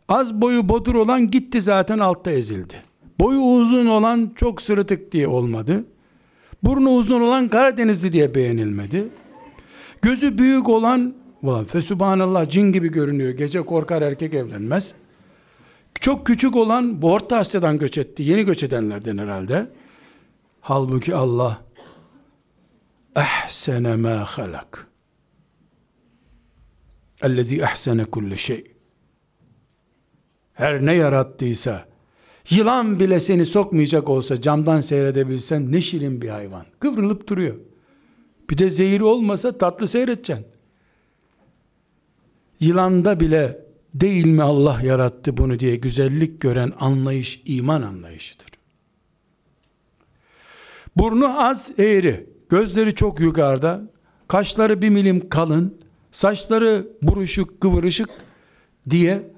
Az 0.08 0.40
boyu 0.40 0.68
bodur 0.68 0.94
olan 0.94 1.30
gitti 1.30 1.60
zaten 1.60 1.98
altta 1.98 2.30
ezildi. 2.30 2.82
Boyu 3.20 3.40
uzun 3.40 3.86
olan 3.86 4.32
çok 4.36 4.62
sırıtık 4.62 5.12
diye 5.12 5.28
olmadı. 5.28 5.84
Burnu 6.62 6.90
uzun 6.90 7.20
olan 7.20 7.48
Karadenizli 7.48 8.12
diye 8.12 8.34
beğenilmedi. 8.34 9.08
Gözü 10.02 10.38
büyük 10.38 10.68
olan 10.68 11.14
Ulan 11.44 11.64
fesubhanallah 11.64 12.48
cin 12.50 12.72
gibi 12.72 12.90
görünüyor. 12.90 13.30
Gece 13.30 13.62
korkar 13.62 14.02
erkek 14.02 14.34
evlenmez. 14.34 14.92
Çok 16.00 16.26
küçük 16.26 16.56
olan 16.56 17.02
bu 17.02 17.12
Orta 17.12 17.36
Asya'dan 17.36 17.78
göç 17.78 17.98
etti. 17.98 18.22
Yeni 18.22 18.44
göç 18.44 18.62
edenlerden 18.62 19.18
herhalde. 19.18 19.66
Halbuki 20.60 21.14
Allah 21.14 21.62
ehsene 23.16 23.96
ma 23.96 24.24
halak. 24.24 24.88
Ellezî 27.22 27.60
ehsene 27.60 28.04
kulle 28.04 28.36
şey. 28.36 28.64
Her 30.52 30.86
ne 30.86 30.92
yarattıysa 30.92 31.88
yılan 32.50 33.00
bile 33.00 33.20
seni 33.20 33.46
sokmayacak 33.46 34.08
olsa 34.08 34.40
camdan 34.40 34.80
seyredebilsen 34.80 35.72
ne 35.72 35.80
şirin 35.80 36.22
bir 36.22 36.28
hayvan. 36.28 36.66
Kıvrılıp 36.80 37.28
duruyor. 37.28 37.56
Bir 38.50 38.58
de 38.58 38.70
zehiri 38.70 39.04
olmasa 39.04 39.58
tatlı 39.58 39.88
seyredeceksin. 39.88 40.46
Yılanda 42.60 43.20
bile 43.20 43.64
değil 43.94 44.26
mi 44.26 44.42
Allah 44.42 44.80
yarattı 44.82 45.36
bunu 45.36 45.60
diye 45.60 45.76
güzellik 45.76 46.40
gören 46.40 46.72
anlayış 46.80 47.42
iman 47.46 47.82
anlayışıdır. 47.82 48.46
Burnu 50.96 51.42
az 51.42 51.72
eğri, 51.78 52.26
gözleri 52.48 52.94
çok 52.94 53.20
yukarıda, 53.20 53.82
kaşları 54.28 54.82
bir 54.82 54.88
milim 54.88 55.28
kalın, 55.28 55.78
saçları 56.12 56.86
buruşuk 57.02 57.60
kıvırışık 57.60 58.10
diye 58.90 59.33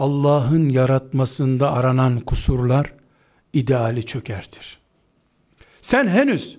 Allah'ın 0.00 0.68
yaratmasında 0.68 1.72
aranan 1.72 2.20
kusurlar 2.20 2.94
ideali 3.52 4.06
çökertir. 4.06 4.78
Sen 5.80 6.06
henüz 6.06 6.58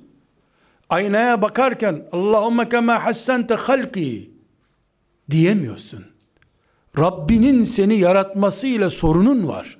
aynaya 0.89 1.41
bakarken 1.41 2.07
Allahümme 2.11 2.69
kema 2.69 3.05
hassente 3.05 3.55
halki 3.55 4.31
diyemiyorsun. 5.31 6.05
Rabbinin 6.97 7.63
seni 7.63 7.95
yaratmasıyla 7.95 8.89
sorunun 8.89 9.47
var. 9.47 9.77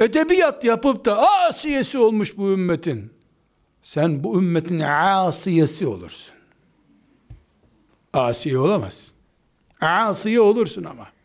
Edebiyat 0.00 0.64
yapıp 0.64 1.04
da 1.04 1.28
asiyesi 1.48 1.98
olmuş 1.98 2.36
bu 2.36 2.50
ümmetin. 2.50 3.10
Sen 3.82 4.24
bu 4.24 4.38
ümmetin 4.38 4.80
asiyesi 4.80 5.86
olursun. 5.86 6.34
Asiye 8.12 8.58
olamazsın. 8.58 9.14
Asiye 9.80 10.40
olursun 10.40 10.84
ama. 10.84 11.15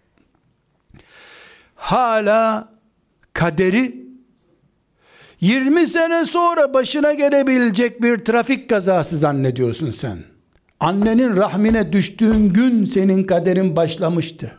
Hala 1.81 2.69
kaderi 3.33 4.05
20 5.41 5.87
sene 5.87 6.25
sonra 6.25 6.73
başına 6.73 7.13
gelebilecek 7.13 8.01
bir 8.01 8.17
trafik 8.17 8.69
kazası 8.69 9.17
zannediyorsun 9.17 9.91
sen. 9.91 10.17
Annenin 10.79 11.37
rahmine 11.37 11.93
düştüğün 11.93 12.49
gün 12.49 12.85
senin 12.85 13.23
kaderin 13.23 13.75
başlamıştı. 13.75 14.57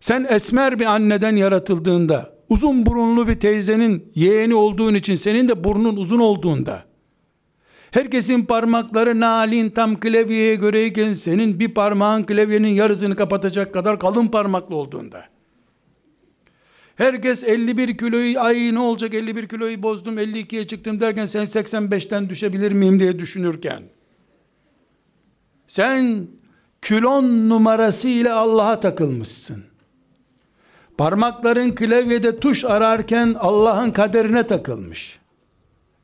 Sen 0.00 0.26
esmer 0.30 0.78
bir 0.78 0.86
anneden 0.86 1.36
yaratıldığında, 1.36 2.34
uzun 2.48 2.86
burunlu 2.86 3.28
bir 3.28 3.40
teyzenin 3.40 4.12
yeğeni 4.14 4.54
olduğun 4.54 4.94
için 4.94 5.16
senin 5.16 5.48
de 5.48 5.64
burnun 5.64 5.96
uzun 5.96 6.20
olduğunda, 6.20 6.84
Herkesin 7.90 8.44
parmakları 8.44 9.20
nalin 9.20 9.70
tam 9.70 10.00
klavyeye 10.00 10.54
göreyken 10.54 11.14
senin 11.14 11.60
bir 11.60 11.74
parmağın 11.74 12.24
klavyenin 12.24 12.68
yarısını 12.68 13.16
kapatacak 13.16 13.74
kadar 13.74 13.98
kalın 13.98 14.26
parmaklı 14.26 14.76
olduğunda. 14.76 15.24
Herkes 16.96 17.44
51 17.44 17.96
kiloyu 17.96 18.40
ay 18.40 18.74
ne 18.74 18.78
olacak 18.78 19.14
51 19.14 19.48
kiloyu 19.48 19.82
bozdum 19.82 20.18
52'ye 20.18 20.66
çıktım 20.66 21.00
derken 21.00 21.26
sen 21.26 21.44
85'ten 21.44 22.28
düşebilir 22.28 22.72
miyim 22.72 23.00
diye 23.00 23.18
düşünürken 23.18 23.82
sen 25.66 26.26
kilon 26.82 27.48
numarası 27.48 28.08
ile 28.08 28.32
Allah'a 28.32 28.80
takılmışsın. 28.80 29.64
Parmakların 30.98 31.74
klavyede 31.74 32.36
tuş 32.36 32.64
ararken 32.64 33.36
Allah'ın 33.38 33.90
kaderine 33.90 34.46
takılmış. 34.46 35.18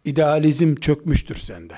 İdealizm 0.04 0.74
çökmüştür 0.74 1.34
sende. 1.34 1.74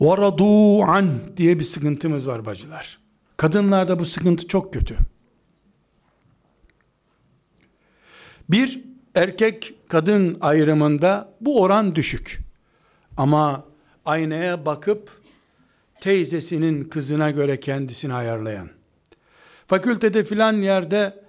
Varadu 0.00 0.82
an 0.82 1.36
diye 1.36 1.58
bir 1.58 1.64
sıkıntımız 1.64 2.26
var 2.26 2.46
bacılar. 2.46 2.98
Kadınlarda 3.36 3.98
bu 3.98 4.04
sıkıntı 4.04 4.48
çok 4.48 4.72
kötü. 4.72 4.96
Bir 8.48 8.84
erkek 9.14 9.74
kadın 9.88 10.38
ayrımında 10.40 11.32
bu 11.40 11.60
oran 11.60 11.94
düşük. 11.94 12.38
Ama 13.16 13.64
aynaya 14.04 14.66
bakıp 14.66 15.22
teyzesinin 16.00 16.84
kızına 16.84 17.30
göre 17.30 17.60
kendisini 17.60 18.14
ayarlayan. 18.14 18.68
Fakültede 19.66 20.24
filan 20.24 20.52
yerde 20.52 21.24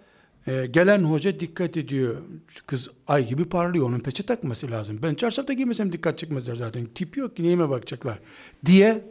ee, 0.49 0.65
gelen 0.65 1.03
hoca 1.03 1.39
dikkat 1.39 1.77
ediyor. 1.77 2.17
Kız 2.65 2.89
ay 3.07 3.27
gibi 3.27 3.45
parlıyor. 3.45 3.89
Onun 3.89 3.99
peçe 3.99 4.23
takması 4.23 4.71
lazım. 4.71 4.99
Ben 5.03 5.15
çarşafta 5.15 5.53
giymesem 5.53 5.91
dikkat 5.91 6.17
çıkmazlar 6.17 6.55
zaten. 6.55 6.85
Tip 6.85 7.17
yok 7.17 7.35
ki 7.35 7.43
neyime 7.43 7.69
bakacaklar 7.69 8.19
diye 8.65 9.05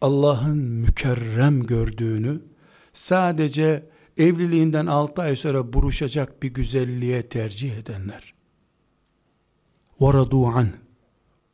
Allah'ın 0.00 0.58
mükerrem 0.58 1.62
gördüğünü 1.66 2.40
sadece 2.92 3.86
evliliğinden 4.18 4.86
6 4.86 5.22
ay 5.22 5.36
sonra 5.36 5.72
buruşacak 5.72 6.42
bir 6.42 6.54
güzelliğe 6.54 7.28
tercih 7.28 7.78
edenler. 7.78 8.34
Varadu 10.00 10.46
an 10.46 10.68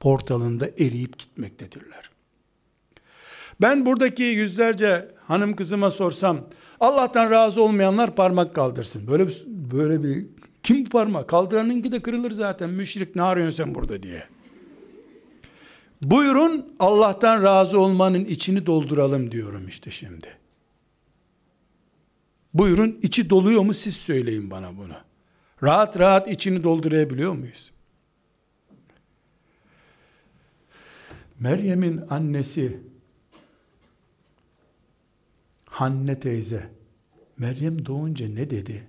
portalında 0.01 0.69
eriyip 0.69 1.19
gitmektedirler. 1.19 2.11
Ben 3.61 3.87
buradaki 3.87 4.23
yüzlerce 4.23 5.15
hanım 5.27 5.57
kızıma 5.57 5.91
sorsam 5.91 6.47
Allah'tan 6.81 7.31
razı 7.31 7.63
olmayanlar 7.63 8.15
parmak 8.15 8.55
kaldırsın. 8.55 9.07
Böyle 9.07 9.29
bir, 9.29 9.45
böyle 9.47 10.03
bir 10.03 10.27
kim 10.63 10.85
parmak? 10.85 11.29
Kaldıranınki 11.29 11.93
de 11.93 12.03
kırılır 12.03 12.31
zaten. 12.31 12.71
Müşrik 12.71 13.17
ne 13.17 13.23
arıyorsun 13.23 13.65
sen 13.65 13.75
burada 13.75 14.03
diye. 14.03 14.25
Buyurun 16.03 16.75
Allah'tan 16.79 17.43
razı 17.43 17.81
olmanın 17.81 18.25
içini 18.25 18.67
dolduralım 18.67 19.31
diyorum 19.31 19.69
işte 19.69 19.91
şimdi. 19.91 20.27
Buyurun 22.55 22.99
içi 23.03 23.31
doluyor 23.31 23.63
mu 23.63 23.75
siz 23.75 23.97
söyleyin 23.97 24.51
bana 24.51 24.77
bunu. 24.77 24.97
Rahat 25.63 25.99
rahat 25.99 26.29
içini 26.29 26.63
doldurabiliyor 26.63 27.33
muyuz? 27.33 27.71
Meryem'in 31.41 32.01
annesi 32.11 32.81
Hanne 35.70 36.20
teyze 36.20 36.70
Meryem 37.38 37.86
doğunca 37.86 38.28
ne 38.28 38.50
dedi? 38.50 38.88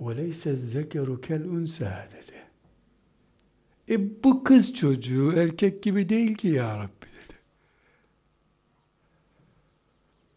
وَلَيْسَ 0.00 0.56
الذَّكَرُ 0.56 1.20
كَالْاُنْسَى 1.20 2.10
dedi. 2.10 2.36
E 3.88 4.24
bu 4.24 4.44
kız 4.44 4.74
çocuğu 4.74 5.32
erkek 5.32 5.82
gibi 5.82 6.08
değil 6.08 6.34
ki 6.34 6.48
ya 6.48 6.78
Rabbi 6.78 7.06
dedi. 7.06 7.38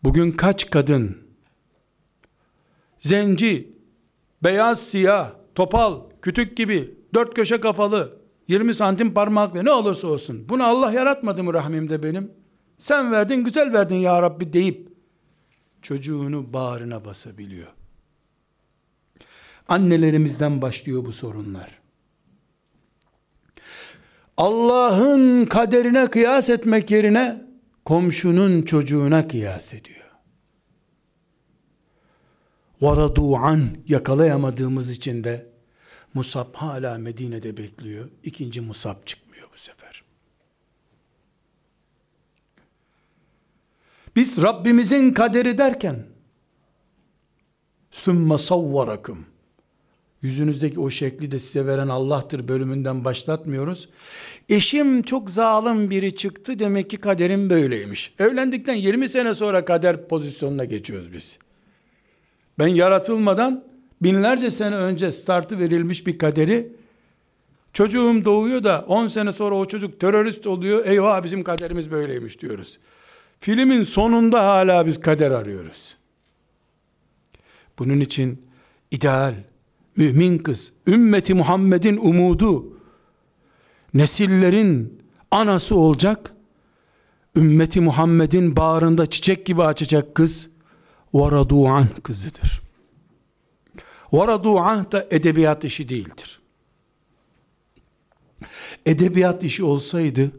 Bugün 0.04 0.32
kaç 0.32 0.70
kadın 0.70 1.18
zenci, 3.02 3.74
beyaz 4.44 4.88
siyah, 4.88 5.32
topal, 5.56 6.02
kütük 6.22 6.58
gibi, 6.58 6.98
dört 7.14 7.34
köşe 7.34 7.60
kafalı, 7.62 8.20
20 8.48 8.74
santim 8.74 9.14
parmakla 9.14 9.64
ne 9.64 9.72
olursa 9.72 10.08
olsun. 10.08 10.50
Bunu 10.50 10.64
Allah 10.64 10.92
yaratmadı 10.92 11.44
mı 11.44 11.54
rahmimde 11.54 12.04
benim? 12.04 12.32
Sen 12.79 13.12
verdin, 13.12 13.45
güzel 13.45 13.72
verdin 13.72 13.97
ya 13.97 14.22
Rabbi 14.22 14.53
deyip 14.53 14.89
çocuğunu 15.83 16.53
bağrına 16.53 17.05
basabiliyor. 17.05 17.72
Annelerimizden 19.68 20.62
başlıyor 20.62 21.05
bu 21.05 21.12
sorunlar. 21.12 21.81
Allah'ın 24.37 25.45
kaderine 25.45 26.07
kıyas 26.07 26.51
etmek 26.51 26.91
yerine 26.91 27.47
komşunun 27.85 28.62
çocuğuna 28.62 29.29
kıyas 29.29 29.75
ediyor. 29.75 30.05
Varadu 32.81 33.37
an 33.37 33.61
yakalayamadığımız 33.89 34.91
için 34.91 35.25
de 35.25 35.47
Musab 36.14 36.55
hala 36.55 36.99
Medine'de 36.99 37.57
bekliyor. 37.57 38.11
İkinci 38.22 38.61
Musab 38.61 39.07
çıkmıyor 39.07 39.49
bu 39.55 39.59
sefer. 39.59 40.04
Biz 44.17 44.43
Rabbimizin 44.43 45.12
kaderi 45.12 45.59
derken 45.59 46.07
sümme 47.91 48.39
savvarakum 48.39 49.27
yüzünüzdeki 50.23 50.81
o 50.81 50.91
şekli 50.91 51.31
de 51.31 51.39
size 51.39 51.67
veren 51.67 51.89
Allah'tır 51.89 52.49
bölümünden 52.49 53.05
başlatmıyoruz. 53.05 53.89
Eşim 54.49 55.03
çok 55.03 55.31
zalim 55.31 55.91
biri 55.91 56.17
çıktı 56.17 56.59
demek 56.59 56.91
ki 56.91 56.97
kaderim 56.97 57.51
böyleymiş. 57.51 58.15
Evlendikten 58.19 58.75
20 58.75 59.09
sene 59.09 59.35
sonra 59.35 59.65
kader 59.65 60.09
pozisyonuna 60.09 60.65
geçiyoruz 60.65 61.12
biz. 61.12 61.39
Ben 62.59 62.67
yaratılmadan 62.67 63.65
binlerce 64.03 64.51
sene 64.51 64.77
önce 64.77 65.12
startı 65.12 65.59
verilmiş 65.59 66.07
bir 66.07 66.19
kaderi 66.19 66.73
çocuğum 67.73 68.25
doğuyor 68.25 68.65
da 68.65 68.85
10 68.89 69.07
sene 69.07 69.33
sonra 69.33 69.55
o 69.55 69.67
çocuk 69.67 70.01
terörist 70.01 70.47
oluyor. 70.47 70.87
Eyvah 70.87 71.23
bizim 71.23 71.45
kaderimiz 71.45 71.91
böyleymiş 71.91 72.41
diyoruz. 72.41 72.79
Filmin 73.41 73.82
sonunda 73.82 74.47
hala 74.47 74.87
biz 74.87 75.01
kader 75.01 75.30
arıyoruz. 75.30 75.97
Bunun 77.78 78.01
için 78.01 78.47
ideal, 78.91 79.35
mümin 79.97 80.39
kız, 80.39 80.72
ümmeti 80.87 81.35
Muhammed'in 81.35 81.97
umudu, 81.97 82.78
nesillerin 83.95 85.03
anası 85.30 85.76
olacak, 85.76 86.35
ümmeti 87.37 87.80
Muhammed'in 87.80 88.57
bağrında 88.57 89.11
çiçek 89.11 89.47
gibi 89.47 89.62
açacak 89.62 90.14
kız, 90.14 90.49
varadu'an 91.14 91.89
kızıdır. 92.03 92.62
Varadu'an 94.12 94.93
da 94.93 95.07
edebiyat 95.11 95.64
işi 95.64 95.89
değildir. 95.89 96.41
Edebiyat 98.87 99.45
işi 99.45 99.64
olsaydı, 99.64 100.30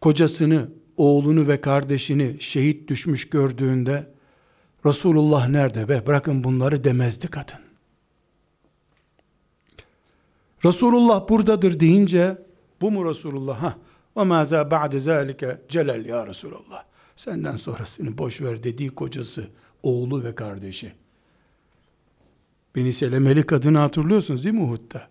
kocasını, 0.00 0.68
oğlunu 1.00 1.48
ve 1.48 1.60
kardeşini 1.60 2.36
şehit 2.40 2.88
düşmüş 2.88 3.30
gördüğünde, 3.30 4.06
Resulullah 4.86 5.48
nerede 5.48 5.88
be 5.88 6.06
bırakın 6.06 6.44
bunları 6.44 6.84
demezdi 6.84 7.28
kadın. 7.28 7.58
Resulullah 10.64 11.28
buradadır 11.28 11.80
deyince 11.80 12.38
bu 12.80 12.90
mu 12.90 13.10
Resulullah? 13.10 13.62
Ha. 13.62 13.76
Ve 14.16 14.24
maza 14.24 14.70
ba'de 14.70 15.00
zalike 15.00 15.60
celal 15.68 16.06
ya 16.06 16.26
Resulullah. 16.26 16.84
Senden 17.16 17.56
sonrasını 17.56 18.18
boş 18.18 18.40
ver 18.40 18.62
dediği 18.62 18.88
kocası, 18.88 19.48
oğlu 19.82 20.24
ve 20.24 20.34
kardeşi. 20.34 20.92
Beni 22.76 22.92
Selemeli 22.92 23.46
kadını 23.46 23.78
hatırlıyorsunuz 23.78 24.44
değil 24.44 24.54
mi 24.54 24.62
Uhud'da? 24.62 25.08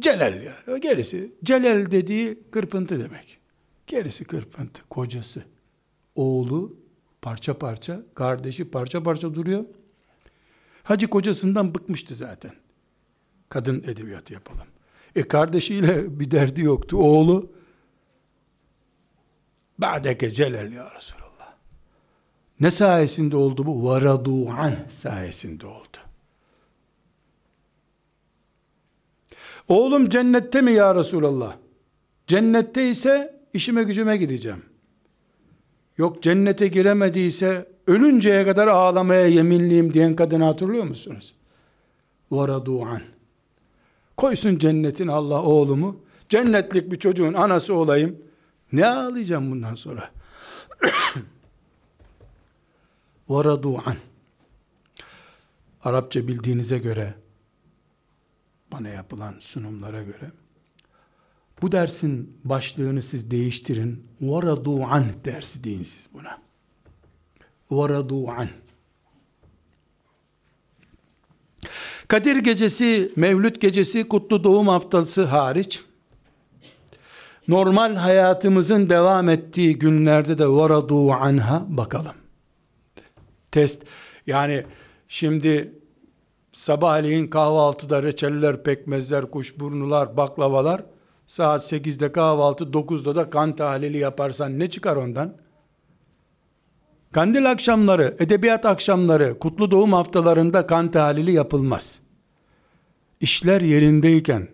Celal 0.00 0.42
ya. 0.42 0.78
Gerisi. 0.78 1.32
Celal 1.44 1.90
dediği 1.90 2.38
kırpıntı 2.50 3.04
demek. 3.04 3.45
Gerisi 3.86 4.24
kırpıntı. 4.24 4.82
Kocası. 4.90 5.44
Oğlu 6.14 6.76
parça 7.22 7.58
parça. 7.58 8.02
Kardeşi 8.14 8.70
parça 8.70 9.02
parça 9.02 9.34
duruyor. 9.34 9.64
Hacı 10.82 11.08
kocasından 11.08 11.74
bıkmıştı 11.74 12.14
zaten. 12.14 12.52
Kadın 13.48 13.82
edebiyatı 13.86 14.32
yapalım. 14.32 14.66
E 15.14 15.28
kardeşiyle 15.28 16.20
bir 16.20 16.30
derdi 16.30 16.60
yoktu. 16.60 16.96
Oğlu 16.96 17.52
Ba'deke 19.78 20.30
celal 20.30 20.72
ya 20.72 20.94
Resulallah. 20.94 21.54
Ne 22.60 22.70
sayesinde 22.70 23.36
oldu 23.36 23.66
bu? 23.66 23.84
Varadu'an 23.84 24.74
sayesinde 24.90 25.66
oldu. 25.66 25.96
Oğlum 29.68 30.08
cennette 30.08 30.60
mi 30.60 30.72
ya 30.72 30.94
Resulallah? 30.94 31.56
Cennette 32.26 32.90
ise 32.90 33.35
işime 33.56 33.82
gücüme 33.82 34.16
gideceğim. 34.16 34.62
Yok 35.98 36.22
cennete 36.22 36.68
giremediyse 36.68 37.68
ölünceye 37.86 38.44
kadar 38.44 38.66
ağlamaya 38.66 39.26
yeminliyim 39.26 39.92
diyen 39.92 40.16
kadını 40.16 40.44
hatırlıyor 40.44 40.84
musunuz? 40.84 41.34
Varadu'an. 42.30 43.02
Koysun 44.16 44.58
cennetin 44.58 45.08
Allah 45.08 45.42
oğlumu. 45.42 46.00
Cennetlik 46.28 46.92
bir 46.92 46.98
çocuğun 46.98 47.32
anası 47.34 47.74
olayım. 47.74 48.18
Ne 48.72 48.86
ağlayacağım 48.86 49.50
bundan 49.50 49.74
sonra? 49.74 50.10
Varadu'an. 53.28 53.96
Arapça 55.84 56.28
bildiğinize 56.28 56.78
göre 56.78 57.14
bana 58.72 58.88
yapılan 58.88 59.34
sunumlara 59.40 60.02
göre 60.02 60.30
bu 61.62 61.72
dersin 61.72 62.36
başlığını 62.44 63.02
siz 63.02 63.30
değiştirin. 63.30 64.06
Varadu 64.20 64.84
an 64.84 65.04
dersi 65.24 65.64
deyin 65.64 65.82
siz 65.82 66.08
buna. 66.14 66.38
Varadu 67.70 68.28
an. 68.28 68.48
Kadir 72.08 72.36
gecesi, 72.36 73.12
Mevlüt 73.16 73.60
gecesi, 73.60 74.08
kutlu 74.08 74.44
doğum 74.44 74.68
haftası 74.68 75.24
hariç 75.24 75.82
normal 77.48 77.94
hayatımızın 77.94 78.90
devam 78.90 79.28
ettiği 79.28 79.78
günlerde 79.78 80.38
de 80.38 80.48
varadu 80.48 81.12
anha 81.12 81.64
bakalım. 81.68 82.14
Test 83.50 83.82
yani 84.26 84.64
şimdi 85.08 85.72
sabahleyin 86.52 87.26
kahvaltıda 87.26 88.02
reçeller, 88.02 88.62
pekmezler, 88.62 89.30
kuşburnular, 89.30 90.16
baklavalar 90.16 90.82
saat 91.26 91.72
8'de 91.72 92.12
kahvaltı, 92.12 92.64
9'da 92.64 93.16
da 93.16 93.30
kan 93.30 93.56
tahlili 93.56 93.98
yaparsan 93.98 94.58
ne 94.58 94.70
çıkar 94.70 94.96
ondan? 94.96 95.36
Kandil 97.12 97.50
akşamları, 97.50 98.16
edebiyat 98.18 98.66
akşamları, 98.66 99.38
kutlu 99.38 99.70
doğum 99.70 99.92
haftalarında 99.92 100.66
kan 100.66 100.90
tahlili 100.90 101.32
yapılmaz. 101.32 102.00
İşler 103.20 103.60
yerindeyken, 103.60 104.48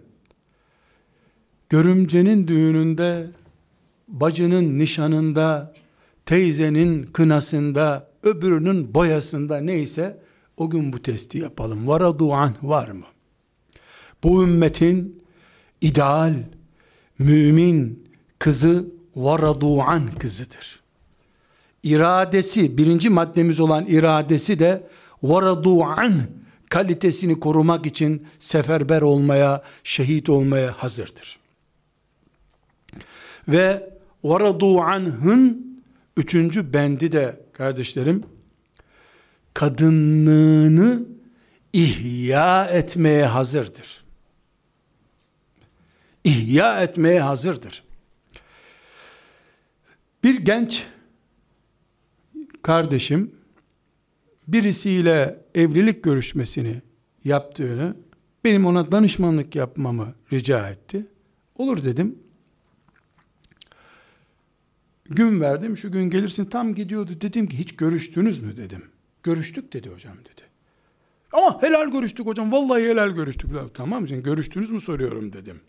görümcenin 1.68 2.48
düğününde, 2.48 3.26
bacının 4.08 4.78
nişanında, 4.78 5.74
teyzenin 6.26 7.02
kınasında, 7.02 8.08
öbürünün 8.22 8.94
boyasında 8.94 9.60
neyse, 9.60 10.18
o 10.56 10.70
gün 10.70 10.92
bu 10.92 11.02
testi 11.02 11.38
yapalım. 11.38 11.88
Varadu 11.88 12.32
an 12.32 12.54
var 12.62 12.88
mı? 12.88 13.06
Bu 14.22 14.44
ümmetin 14.44 15.22
ideal, 15.80 16.34
mümin 17.18 18.08
kızı 18.38 18.84
varadu 19.16 19.80
an 19.80 20.10
kızıdır 20.10 20.82
iradesi, 21.82 22.78
birinci 22.78 23.10
maddemiz 23.10 23.60
olan 23.60 23.86
iradesi 23.86 24.58
de 24.58 24.88
varadu 25.22 25.82
an 25.82 26.22
kalitesini 26.70 27.40
korumak 27.40 27.86
için 27.86 28.26
seferber 28.40 29.02
olmaya, 29.02 29.62
şehit 29.84 30.28
olmaya 30.28 30.72
hazırdır. 30.72 31.38
Ve 33.48 33.90
varadu 34.24 34.80
anh'ın 34.80 35.66
üçüncü 36.16 36.72
bendi 36.72 37.12
de 37.12 37.40
kardeşlerim, 37.52 38.24
kadınlığını 39.54 41.02
ihya 41.72 42.64
etmeye 42.64 43.26
hazırdır. 43.26 44.01
İhya 46.24 46.82
etmeye 46.82 47.20
hazırdır. 47.20 47.84
Bir 50.24 50.40
genç 50.40 50.86
kardeşim 52.62 53.30
birisiyle 54.48 55.44
evlilik 55.54 56.04
görüşmesini 56.04 56.82
yaptığını 57.24 57.96
benim 58.44 58.66
ona 58.66 58.92
danışmanlık 58.92 59.54
yapmamı 59.54 60.14
rica 60.32 60.70
etti. 60.70 61.06
Olur 61.58 61.84
dedim. 61.84 62.18
Gün 65.04 65.40
verdim 65.40 65.76
şu 65.76 65.92
gün 65.92 66.10
gelirsin 66.10 66.44
tam 66.44 66.74
gidiyordu 66.74 67.12
dedim 67.20 67.46
ki 67.46 67.58
hiç 67.58 67.76
görüştünüz 67.76 68.40
mü 68.40 68.56
dedim. 68.56 68.84
Görüştük 69.22 69.72
dedi 69.72 69.90
hocam 69.90 70.16
dedi. 70.18 70.42
Ama 71.32 71.62
helal 71.62 71.90
görüştük 71.90 72.26
hocam 72.26 72.52
vallahi 72.52 72.82
helal 72.82 73.10
görüştük. 73.10 73.50
Tamam 73.74 74.08
şimdi 74.08 74.22
görüştünüz 74.22 74.70
mü 74.70 74.80
soruyorum 74.80 75.32
dedim. 75.32 75.60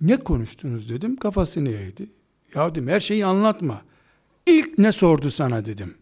Ne 0.00 0.16
konuştunuz 0.16 0.88
dedim 0.88 1.16
kafasını 1.16 1.68
yedi. 1.68 2.10
Ya 2.54 2.70
dedim 2.70 2.88
her 2.88 3.00
şeyi 3.00 3.26
anlatma. 3.26 3.82
İlk 4.46 4.78
ne 4.78 4.92
sordu 4.92 5.30
sana 5.30 5.66
dedim. 5.66 5.94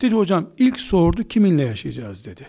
Dedi 0.00 0.14
hocam 0.14 0.50
ilk 0.58 0.80
sordu 0.80 1.24
kiminle 1.24 1.62
yaşayacağız 1.62 2.24
dedi. 2.24 2.46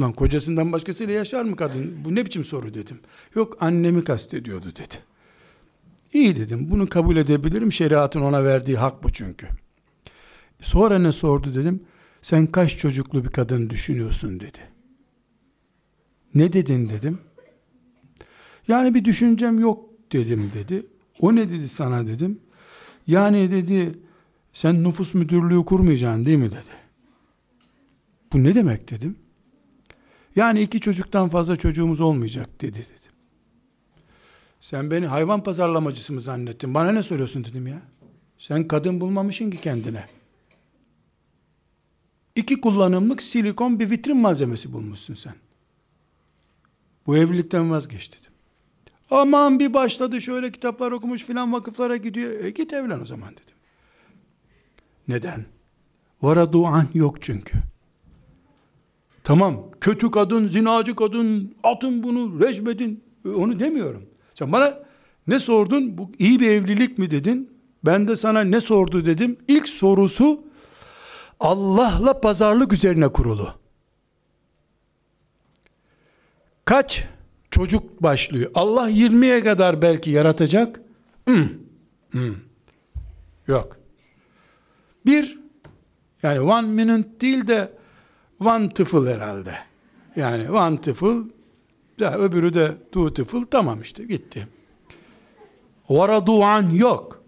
Lan 0.00 0.12
kocasından 0.12 0.72
başkasıyla 0.72 1.14
yaşar 1.14 1.42
mı 1.44 1.56
kadın? 1.56 2.04
Bu 2.04 2.14
ne 2.14 2.24
biçim 2.24 2.44
soru 2.44 2.74
dedim. 2.74 3.00
Yok 3.34 3.56
annemi 3.60 4.04
kastediyordu 4.04 4.66
dedi. 4.66 4.94
İyi 6.12 6.36
dedim 6.36 6.70
bunu 6.70 6.88
kabul 6.88 7.16
edebilirim 7.16 7.72
şeriatın 7.72 8.20
ona 8.20 8.44
verdiği 8.44 8.76
hak 8.76 9.02
bu 9.02 9.12
çünkü. 9.12 9.46
Sonra 10.60 10.98
ne 10.98 11.12
sordu 11.12 11.54
dedim. 11.54 11.82
Sen 12.22 12.46
kaç 12.46 12.76
çocuklu 12.76 13.24
bir 13.24 13.28
kadın 13.28 13.70
düşünüyorsun 13.70 14.40
dedi. 14.40 14.58
Ne 16.34 16.52
dedin 16.52 16.88
dedim. 16.88 17.18
Yani 18.68 18.94
bir 18.94 19.04
düşüncem 19.04 19.60
yok 19.60 19.90
dedim 20.12 20.50
dedi. 20.54 20.86
O 21.20 21.34
ne 21.34 21.48
dedi 21.48 21.68
sana 21.68 22.06
dedim. 22.06 22.40
Yani 23.06 23.50
dedi 23.50 23.98
sen 24.52 24.84
nüfus 24.84 25.14
müdürlüğü 25.14 25.64
kurmayacaksın 25.64 26.24
değil 26.24 26.38
mi 26.38 26.50
dedi. 26.50 26.84
Bu 28.32 28.44
ne 28.44 28.54
demek 28.54 28.90
dedim. 28.90 29.16
Yani 30.36 30.62
iki 30.62 30.80
çocuktan 30.80 31.28
fazla 31.28 31.56
çocuğumuz 31.56 32.00
olmayacak 32.00 32.60
dedi 32.60 32.78
dedim. 32.78 33.12
Sen 34.60 34.90
beni 34.90 35.06
hayvan 35.06 35.42
pazarlamacısı 35.42 36.12
mı 36.12 36.20
zannettin? 36.20 36.74
Bana 36.74 36.92
ne 36.92 37.02
soruyorsun 37.02 37.44
dedim 37.44 37.66
ya. 37.66 37.82
Sen 38.38 38.68
kadın 38.68 39.00
bulmamışsın 39.00 39.50
ki 39.50 39.60
kendine. 39.60 40.04
İki 42.36 42.60
kullanımlık 42.60 43.22
silikon 43.22 43.80
bir 43.80 43.90
vitrin 43.90 44.16
malzemesi 44.16 44.72
bulmuşsun 44.72 45.14
sen. 45.14 45.34
Bu 47.06 47.16
evlilikten 47.16 47.70
vazgeç 47.70 48.12
dedim. 48.12 48.33
Aman 49.10 49.60
bir 49.60 49.74
başladı 49.74 50.20
şöyle 50.20 50.52
kitaplar 50.52 50.92
okumuş 50.92 51.24
filan 51.24 51.52
vakıflara 51.52 51.96
gidiyor. 51.96 52.44
E 52.44 52.50
git 52.50 52.72
evlen 52.72 53.00
o 53.00 53.04
zaman 53.04 53.32
dedim. 53.32 53.54
Neden? 55.08 55.44
Varadu 56.22 56.66
an 56.66 56.86
yok 56.94 57.22
çünkü. 57.22 57.58
Tamam 59.24 59.70
kötü 59.80 60.10
kadın, 60.10 60.48
zinacı 60.48 60.96
kadın, 60.96 61.54
atın 61.62 62.02
bunu, 62.02 62.40
rejmedin. 62.40 63.04
E, 63.24 63.28
onu 63.28 63.60
demiyorum. 63.60 64.06
Sen 64.34 64.52
bana 64.52 64.78
ne 65.26 65.38
sordun? 65.38 65.98
Bu 65.98 66.10
iyi 66.18 66.40
bir 66.40 66.50
evlilik 66.50 66.98
mi 66.98 67.10
dedin? 67.10 67.50
Ben 67.84 68.06
de 68.06 68.16
sana 68.16 68.40
ne 68.40 68.60
sordu 68.60 69.06
dedim. 69.06 69.36
İlk 69.48 69.68
sorusu 69.68 70.44
Allah'la 71.40 72.20
pazarlık 72.20 72.72
üzerine 72.72 73.08
kurulu. 73.08 73.48
Kaç 76.64 77.04
çocuk 77.54 78.02
başlıyor. 78.02 78.50
Allah 78.54 78.90
20'ye 78.90 79.44
kadar 79.44 79.82
belki 79.82 80.10
yaratacak. 80.10 80.80
Hmm. 81.26 81.48
Hmm. 82.10 82.34
Yok. 83.46 83.76
Bir, 85.06 85.38
yani 86.22 86.40
one 86.40 86.66
minute 86.66 87.20
değil 87.20 87.46
de 87.46 87.72
one 88.40 88.68
tıfıl 88.68 89.06
herhalde. 89.06 89.54
Yani 90.16 90.50
one 90.50 90.80
tıfıl, 90.80 91.24
da 92.00 92.18
öbürü 92.18 92.54
de 92.54 92.74
two 92.92 93.14
tıfıl, 93.14 93.46
tamam 93.46 93.82
işte 93.82 94.04
gitti. 94.04 94.48
Varadu'an 95.88 96.70
yok. 96.70 97.22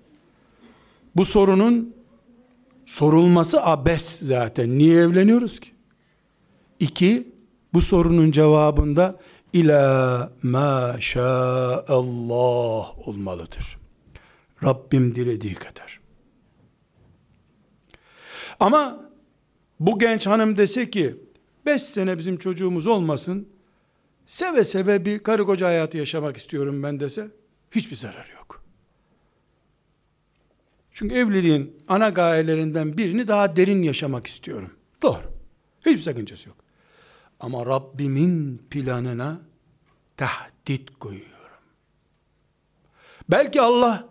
Bu 1.16 1.24
sorunun 1.24 1.94
sorulması 2.86 3.62
abes 3.62 4.18
zaten. 4.18 4.78
Niye 4.78 5.00
evleniyoruz 5.00 5.60
ki? 5.60 5.70
İki, 6.80 7.32
bu 7.74 7.80
sorunun 7.80 8.30
cevabında 8.30 9.20
ila 9.57 10.32
ma 10.42 10.98
Allah 11.88 12.92
olmalıdır. 12.92 13.78
Rabbim 14.64 15.14
dilediği 15.14 15.54
kadar. 15.54 16.00
Ama 18.61 19.11
bu 19.80 19.98
genç 19.98 20.26
hanım 20.26 20.57
dese 20.57 20.90
ki 20.90 21.16
beş 21.66 21.82
sene 21.82 22.18
bizim 22.18 22.36
çocuğumuz 22.36 22.86
olmasın 22.86 23.48
seve 24.26 24.64
seve 24.64 25.04
bir 25.04 25.18
karı 25.18 25.46
koca 25.46 25.66
hayatı 25.66 25.98
yaşamak 25.98 26.36
istiyorum 26.36 26.82
ben 26.82 27.00
dese 27.00 27.28
hiçbir 27.70 27.96
zarar 27.96 28.28
yok. 28.34 28.64
Çünkü 30.92 31.14
evliliğin 31.14 31.76
ana 31.88 32.09
gayelerinden 32.09 32.98
birini 32.98 33.28
daha 33.28 33.57
derin 33.57 33.82
yaşamak 33.82 34.26
istiyorum. 34.26 34.70
Doğru. 35.02 35.22
Hiçbir 35.86 36.00
sakıncası 36.00 36.48
yok. 36.48 36.57
Ama 37.40 37.66
Rabbimin 37.66 38.59
planına 38.70 39.40
tahdit 40.16 40.98
koyuyorum. 41.00 41.36
Belki 43.28 43.60
Allah 43.60 44.08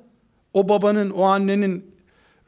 o 0.54 0.70
babanın, 0.70 1.10
o 1.10 1.24
annenin 1.24 1.96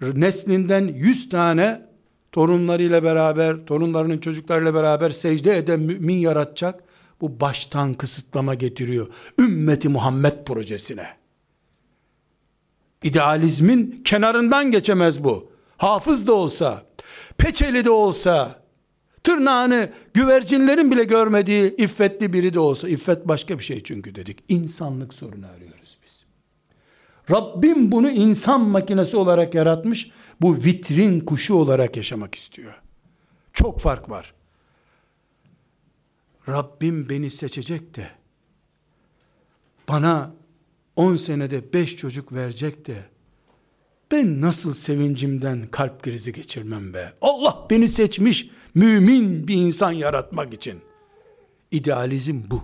neslinden 0.01 0.88
yüz 0.88 1.30
tane 1.30 1.88
torunlarıyla 2.32 3.03
beraber, 3.03 3.66
torunlarının 3.66 4.18
çocuklarıyla 4.18 4.74
beraber 4.74 5.10
secde 5.10 5.58
eden 5.58 5.80
mümin 5.80 6.18
yaratacak. 6.18 6.84
Bu 7.22 7.39
baştan 7.39 7.93
kısıtlama 7.93 8.53
getiriyor. 8.53 9.08
Ümmeti 9.39 9.89
Muhammed 9.89 10.45
projesine. 10.45 11.08
İdealizmin 13.03 14.01
kenarından 14.03 14.72
geçemez 14.72 15.24
bu. 15.24 15.51
Hafız 15.78 16.28
da 16.28 16.34
olsa, 16.34 16.84
peçeli 17.38 17.86
de 17.86 17.89
olsa, 17.89 18.62
tırnağını 19.28 19.90
güvercinlerin 20.14 20.92
bile 20.92 21.04
görmediği 21.04 21.76
iffetli 21.76 22.34
biri 22.34 22.54
de 22.54 22.60
olsa, 22.60 22.90
iffet 22.90 23.28
başka 23.28 23.60
bir 23.60 23.64
şey 23.64 23.84
çünkü 23.84 24.16
dedik. 24.16 24.44
İnsanlık 24.48 25.14
sorunu 25.14 25.46
arıyoruz 25.48 25.98
biz. 26.06 26.26
Rabbim 27.32 27.92
bunu 27.92 28.10
insan 28.10 28.62
makinesi 28.62 29.18
olarak 29.18 29.56
yaratmış, 29.56 30.12
bu 30.42 30.56
vitrin 30.56 31.20
kuşu 31.20 31.56
olarak 31.56 31.98
yaşamak 31.98 32.36
istiyor. 32.36 32.82
Çok 33.54 33.80
fark 33.80 34.10
var. 34.10 34.34
Rabbim 36.48 37.10
beni 37.10 37.30
seçecek 37.30 37.96
de, 37.96 38.10
bana 39.90 40.34
10 40.96 41.16
senede 41.16 41.74
5 41.74 41.96
çocuk 41.96 42.34
verecek 42.34 42.88
de, 42.88 42.96
ben 44.12 44.42
nasıl 44.42 44.74
sevincimden 44.74 45.68
kalp 45.68 46.04
krizi 46.04 46.34
geçirmem 46.34 46.94
be. 46.94 47.14
Allah 47.22 47.68
beni 47.70 47.88
seçmiş 47.88 48.50
mümin 48.78 49.48
bir 49.48 49.56
insan 49.56 49.92
yaratmak 49.92 50.54
için. 50.54 50.82
İdealizm 51.72 52.42
bu. 52.52 52.62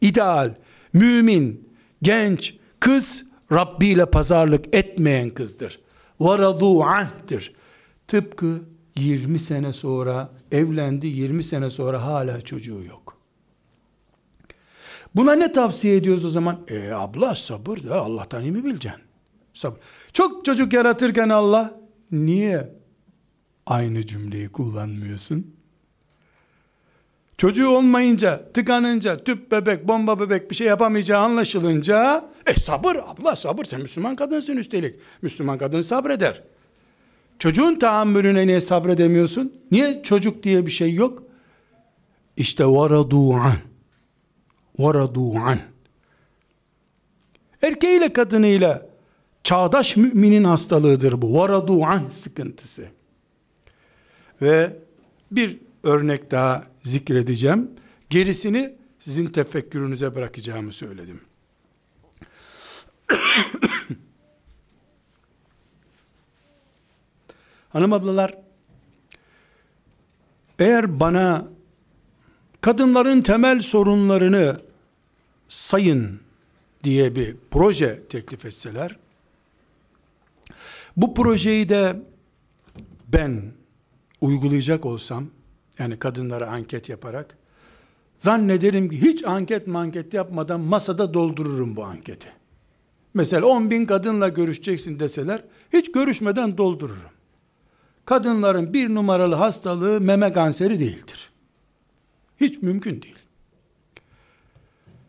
İdeal, 0.00 0.54
mümin, 0.92 1.68
genç, 2.02 2.54
kız 2.80 3.24
Rabbi 3.52 3.86
ile 3.86 4.06
pazarlık 4.06 4.76
etmeyen 4.76 5.30
kızdır. 5.30 5.80
Varadu 6.20 6.82
anh'tir. 6.82 7.54
Tıpkı 8.08 8.60
20 8.96 9.38
sene 9.38 9.72
sonra 9.72 10.30
evlendi, 10.52 11.06
20 11.06 11.44
sene 11.44 11.70
sonra 11.70 12.04
hala 12.04 12.40
çocuğu 12.40 12.84
yok. 12.84 13.16
Buna 15.14 15.32
ne 15.32 15.52
tavsiye 15.52 15.96
ediyoruz 15.96 16.24
o 16.24 16.30
zaman? 16.30 16.60
E 16.68 16.90
abla 16.92 17.34
sabır 17.34 17.78
da 17.78 18.00
Allah'tan 18.00 18.42
iyi 18.42 18.52
mi 18.52 18.64
bileceksin? 18.64 19.02
Sabır. 19.54 19.78
Çok 20.12 20.44
çocuk 20.44 20.72
yaratırken 20.72 21.28
Allah 21.28 21.80
niye 22.12 22.79
aynı 23.66 24.06
cümleyi 24.06 24.48
kullanmıyorsun? 24.48 25.54
Çocuğu 27.40 27.68
olmayınca, 27.68 28.52
tıkanınca, 28.52 29.24
tüp 29.24 29.52
bebek, 29.52 29.88
bomba 29.88 30.20
bebek 30.20 30.50
bir 30.50 30.56
şey 30.56 30.66
yapamayacağı 30.66 31.20
anlaşılınca, 31.20 32.28
e 32.46 32.60
sabır 32.60 32.96
abla 32.96 33.36
sabır 33.36 33.64
sen 33.64 33.80
Müslüman 33.80 34.16
kadınsın 34.16 34.56
üstelik. 34.56 34.94
Müslüman 35.22 35.58
kadın 35.58 35.82
sabreder. 35.82 36.42
Çocuğun 37.38 37.74
tahammülüne 37.74 38.46
niye 38.46 38.60
sabredemiyorsun? 38.60 39.52
Niye 39.70 40.02
çocuk 40.02 40.42
diye 40.42 40.66
bir 40.66 40.70
şey 40.70 40.94
yok? 40.94 41.22
İşte 42.36 42.66
varadu 42.66 43.34
an. 43.34 43.56
Varadu 44.78 45.34
an. 45.36 45.58
Erkeğiyle 47.62 48.12
kadınıyla 48.12 48.86
çağdaş 49.44 49.96
müminin 49.96 50.44
hastalığıdır 50.44 51.22
bu. 51.22 51.34
Varadu 51.34 51.84
an 51.84 52.08
sıkıntısı. 52.08 52.99
Ve 54.42 54.76
bir 55.30 55.58
örnek 55.82 56.30
daha 56.30 56.66
zikredeceğim. 56.82 57.70
Gerisini 58.10 58.74
sizin 58.98 59.26
tefekkürünüze 59.26 60.14
bırakacağımı 60.14 60.72
söyledim. 60.72 61.20
Hanım 67.68 67.92
ablalar, 67.92 68.34
eğer 70.58 71.00
bana 71.00 71.48
kadınların 72.60 73.22
temel 73.22 73.60
sorunlarını 73.60 74.60
sayın 75.48 76.20
diye 76.84 77.16
bir 77.16 77.36
proje 77.50 78.02
teklif 78.08 78.44
etseler, 78.44 78.96
bu 80.96 81.14
projeyi 81.14 81.68
de 81.68 82.02
ben 83.08 83.42
uygulayacak 84.20 84.86
olsam, 84.86 85.26
yani 85.78 85.98
kadınlara 85.98 86.46
anket 86.46 86.88
yaparak, 86.88 87.38
zannederim 88.18 88.88
ki 88.88 89.00
hiç 89.02 89.24
anket 89.24 89.66
manket 89.66 90.14
yapmadan 90.14 90.60
masada 90.60 91.14
doldururum 91.14 91.76
bu 91.76 91.84
anketi. 91.84 92.28
Mesela 93.14 93.46
10 93.46 93.70
bin 93.70 93.86
kadınla 93.86 94.28
görüşeceksin 94.28 95.00
deseler, 95.00 95.44
hiç 95.72 95.92
görüşmeden 95.92 96.58
doldururum. 96.58 97.10
Kadınların 98.04 98.74
bir 98.74 98.94
numaralı 98.94 99.34
hastalığı 99.34 100.00
meme 100.00 100.32
kanseri 100.32 100.80
değildir. 100.80 101.30
Hiç 102.40 102.62
mümkün 102.62 103.02
değil. 103.02 103.18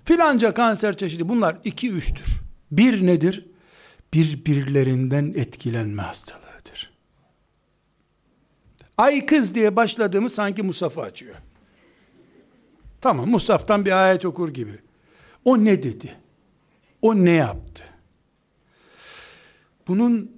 Filanca 0.06 0.54
kanser 0.54 0.98
çeşidi 0.98 1.30
bunlar 1.30 1.58
iki 1.64 1.92
üçtür. 1.92 2.42
Bir 2.72 3.06
nedir? 3.06 3.46
Birbirlerinden 4.14 5.34
etkilenme 5.36 6.02
hastalığıdır. 6.02 6.51
Ay 8.98 9.26
kız 9.26 9.56
diye 9.56 9.76
başladığımız 9.76 10.34
sanki 10.34 10.64
Musaf'ı 10.64 11.02
açıyor. 11.02 11.36
Tamam 13.02 13.30
Musaf'tan 13.30 13.86
bir 13.86 14.06
ayet 14.06 14.26
okur 14.26 14.50
gibi. 14.50 14.74
O 15.46 15.66
ne 15.66 15.84
dedi? 15.84 16.16
O 17.02 17.16
ne 17.16 17.32
yaptı? 17.32 17.84
Bunun 19.88 20.32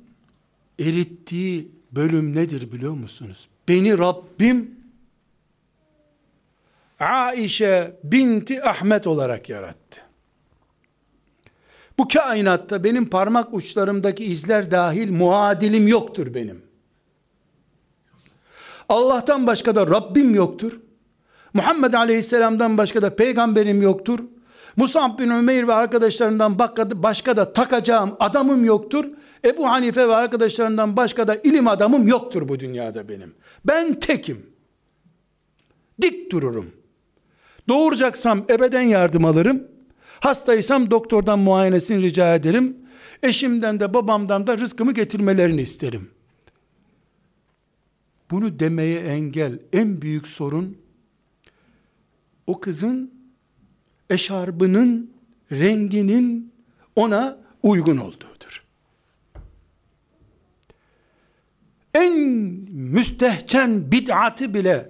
erittiği 0.80 1.72
bölüm 1.92 2.36
nedir 2.36 2.72
biliyor 2.72 2.94
musunuz? 2.94 3.48
Beni 3.68 3.98
Rabbim 3.98 4.72
Aişe 7.00 8.00
binti 8.04 8.64
Ahmet 8.64 9.08
olarak 9.08 9.50
yarattı. 9.50 10.02
Bu 11.98 12.08
kainatta 12.08 12.84
benim 12.84 13.10
parmak 13.10 13.54
uçlarımdaki 13.54 14.26
izler 14.26 14.72
dahil 14.72 15.12
muadilim 15.12 15.88
yoktur 15.88 16.34
benim. 16.34 16.62
Allah'tan 18.90 19.48
başka 19.48 19.76
da 19.76 19.88
Rabbim 19.88 20.36
yoktur. 20.36 20.80
Muhammed 21.54 21.94
Aleyhisselam'dan 21.94 22.78
başka 22.78 23.02
da 23.02 23.16
peygamberim 23.16 23.82
yoktur. 23.82 24.20
Musab 24.76 25.20
bin 25.20 25.30
Ümeyr 25.30 25.68
ve 25.68 25.74
arkadaşlarından 25.74 26.60
başka 26.94 27.38
da 27.38 27.54
takacağım 27.54 28.16
adamım 28.20 28.66
yoktur. 28.66 29.06
Ebu 29.46 29.68
Hanife 29.68 30.08
ve 30.08 30.16
arkadaşlarından 30.16 30.98
başka 30.98 31.28
da 31.28 31.36
ilim 31.36 31.68
adamım 31.68 32.08
yoktur 32.08 32.48
bu 32.48 32.60
dünyada 32.60 33.10
benim. 33.10 33.34
Ben 33.66 34.00
tekim. 34.00 34.46
Dik 36.02 36.32
dururum. 36.32 36.72
Doğuracaksam 37.68 38.46
ebeden 38.50 38.82
yardım 38.82 39.26
alırım. 39.26 39.64
Hastaysam 40.20 40.92
doktordan 40.92 41.40
muayenesini 41.40 42.02
rica 42.02 42.36
ederim. 42.36 42.78
Eşimden 43.24 43.80
de 43.80 43.94
babamdan 43.94 44.48
da 44.48 44.58
rızkımı 44.58 44.94
getirmelerini 44.94 45.62
isterim. 45.62 46.10
Bunu 48.34 48.60
demeye 48.60 49.00
engel 49.00 49.60
en 49.74 50.02
büyük 50.02 50.28
sorun 50.28 50.78
o 52.48 52.60
kızın 52.60 53.14
eşarbının 54.10 55.14
renginin 55.52 56.54
ona 56.96 57.38
uygun 57.64 57.98
olduğudur. 57.98 58.64
En 61.94 62.14
müstehcen 62.70 63.92
bid'atı 63.92 64.54
bile 64.54 64.90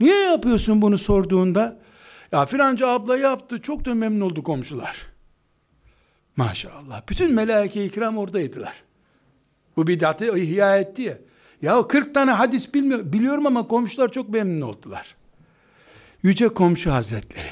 niye 0.00 0.20
yapıyorsun 0.20 0.82
bunu 0.82 0.98
sorduğunda 0.98 1.80
ya 2.32 2.46
filanca 2.46 2.88
abla 2.88 3.16
yaptı 3.16 3.62
çok 3.62 3.84
da 3.84 3.94
memnun 3.94 4.20
oldu 4.20 4.42
komşular. 4.42 5.06
Maşallah. 6.36 7.02
Bütün 7.08 7.34
melaike-i 7.34 7.90
kiram 7.90 8.18
oradaydılar. 8.18 8.82
Bu 9.76 9.86
bid'atı 9.86 10.38
ihya 10.38 10.78
etti 10.78 11.02
ya. 11.02 11.18
Ya 11.62 11.88
40 11.88 12.14
tane 12.14 12.30
hadis 12.30 12.74
bilmiyor, 12.74 13.12
biliyorum 13.12 13.46
ama 13.46 13.68
komşular 13.68 14.12
çok 14.12 14.28
memnun 14.28 14.60
oldular. 14.60 15.16
Yüce 16.22 16.48
komşu 16.48 16.92
hazretleri. 16.92 17.50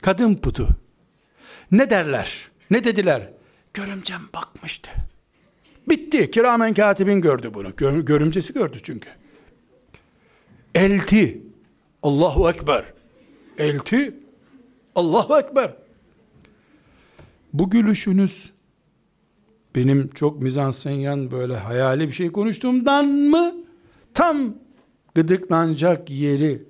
Kadın 0.00 0.34
putu. 0.34 0.68
Ne 1.72 1.90
derler? 1.90 2.50
Ne 2.70 2.84
dediler? 2.84 3.32
Görümcem 3.74 4.20
bakmıştı. 4.34 4.90
Bitti. 5.88 6.30
Kiramen 6.30 6.74
katibin 6.74 7.20
gördü 7.20 7.50
bunu. 7.54 7.76
görümcesi 8.04 8.52
gördü 8.52 8.78
çünkü. 8.82 9.08
Elti. 10.74 11.42
Allahu 12.02 12.50
Ekber. 12.50 12.84
Elti. 13.58 14.14
Allahu 14.94 15.38
Ekber. 15.38 15.74
Bu 17.52 17.70
gülüşünüz 17.70 18.52
benim 19.74 20.08
çok 20.08 20.42
mizansenyan 20.42 21.30
böyle 21.30 21.56
hayali 21.56 22.08
bir 22.08 22.12
şey 22.12 22.32
konuştuğumdan 22.32 23.06
mı 23.06 23.54
tam 24.14 24.54
gıdıklanacak 25.14 26.10
yeri 26.10 26.62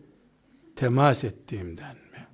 temas 0.76 1.24
ettiğimden 1.24 1.94
mi? 1.94 2.26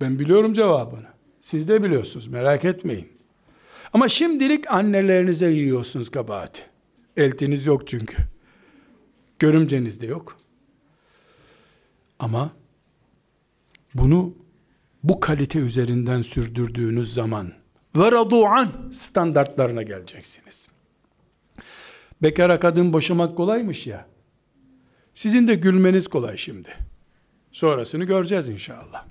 Ben 0.00 0.18
biliyorum 0.18 0.52
cevabını. 0.52 1.06
Siz 1.42 1.68
de 1.68 1.82
biliyorsunuz 1.82 2.26
merak 2.26 2.64
etmeyin. 2.64 3.08
Ama 3.92 4.08
şimdilik 4.08 4.72
annelerinize 4.72 5.50
yiyorsunuz 5.50 6.10
kabahati. 6.10 6.62
Eltiniz 7.16 7.66
yok 7.66 7.88
çünkü. 7.88 8.16
Görümceniz 9.38 10.00
de 10.00 10.06
yok. 10.06 10.38
Ama 12.18 12.50
bunu 13.94 14.34
bu 15.02 15.20
kalite 15.20 15.58
üzerinden 15.58 16.22
sürdürdüğünüz 16.22 17.14
zaman 17.14 17.52
ve 17.96 18.12
radu'an 18.12 18.70
standartlarına 18.92 19.82
geleceksiniz. 19.82 20.66
Bekara 22.22 22.60
kadın 22.60 22.92
boşamak 22.92 23.36
kolaymış 23.36 23.86
ya. 23.86 24.06
Sizin 25.14 25.48
de 25.48 25.54
gülmeniz 25.54 26.08
kolay 26.08 26.36
şimdi. 26.36 26.68
Sonrasını 27.52 28.04
göreceğiz 28.04 28.48
inşallah. 28.48 29.04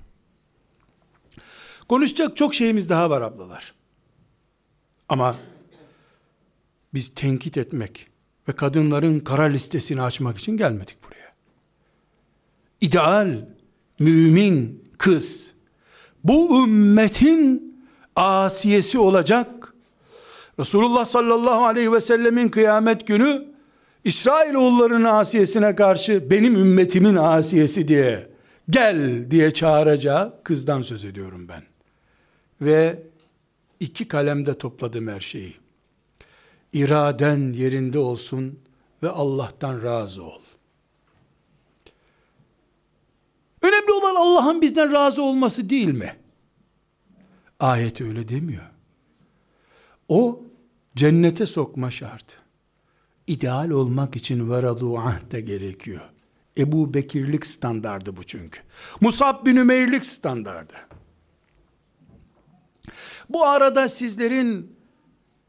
Konuşacak 1.88 2.36
çok 2.36 2.54
şeyimiz 2.54 2.90
daha 2.90 3.10
var 3.10 3.22
ablalar. 3.22 3.74
Ama 5.08 5.36
biz 6.94 7.14
tenkit 7.14 7.58
etmek 7.58 8.08
ve 8.48 8.52
kadınların 8.52 9.20
kara 9.20 9.42
listesini 9.42 10.02
açmak 10.02 10.38
için 10.38 10.56
gelmedik 10.56 10.96
buraya. 11.04 11.34
İdeal, 12.80 13.46
mümin 13.98 14.84
kız, 14.98 15.52
bu 16.24 16.64
ümmetin 16.64 17.73
asiyesi 18.16 18.98
olacak. 18.98 19.74
Resulullah 20.58 21.06
sallallahu 21.06 21.64
aleyhi 21.64 21.92
ve 21.92 22.00
sellemin 22.00 22.48
kıyamet 22.48 23.06
günü 23.06 23.44
İsrailoğullarının 24.04 25.04
asiyesine 25.04 25.76
karşı 25.76 26.30
benim 26.30 26.56
ümmetimin 26.56 27.16
asiyesi 27.16 27.88
diye 27.88 28.28
gel 28.70 29.30
diye 29.30 29.54
çağıracağı 29.54 30.42
kızdan 30.42 30.82
söz 30.82 31.04
ediyorum 31.04 31.48
ben. 31.48 31.62
Ve 32.60 33.02
iki 33.80 34.08
kalemde 34.08 34.58
topladım 34.58 35.08
her 35.08 35.20
şeyi. 35.20 35.54
İraden 36.72 37.52
yerinde 37.52 37.98
olsun 37.98 38.58
ve 39.02 39.08
Allah'tan 39.08 39.82
razı 39.82 40.24
ol. 40.24 40.40
Önemli 43.62 43.92
olan 43.92 44.14
Allah'ın 44.14 44.62
bizden 44.62 44.92
razı 44.92 45.22
olması 45.22 45.70
değil 45.70 45.88
mi? 45.88 46.16
Ayet 47.60 48.00
öyle 48.00 48.28
demiyor. 48.28 48.70
O 50.08 50.42
cennete 50.96 51.46
sokma 51.46 51.90
şartı. 51.90 52.36
İdeal 53.26 53.70
olmak 53.70 54.16
için 54.16 54.50
veradu 54.50 54.98
ahde 54.98 55.40
gerekiyor. 55.40 56.10
Ebu 56.58 56.94
Bekirlik 56.94 57.46
standardı 57.46 58.16
bu 58.16 58.24
çünkü. 58.24 58.60
Musab 59.00 59.46
bin 59.46 59.56
Ümeyrlik 59.56 60.04
standardı. 60.04 60.74
Bu 63.30 63.46
arada 63.46 63.88
sizlerin 63.88 64.76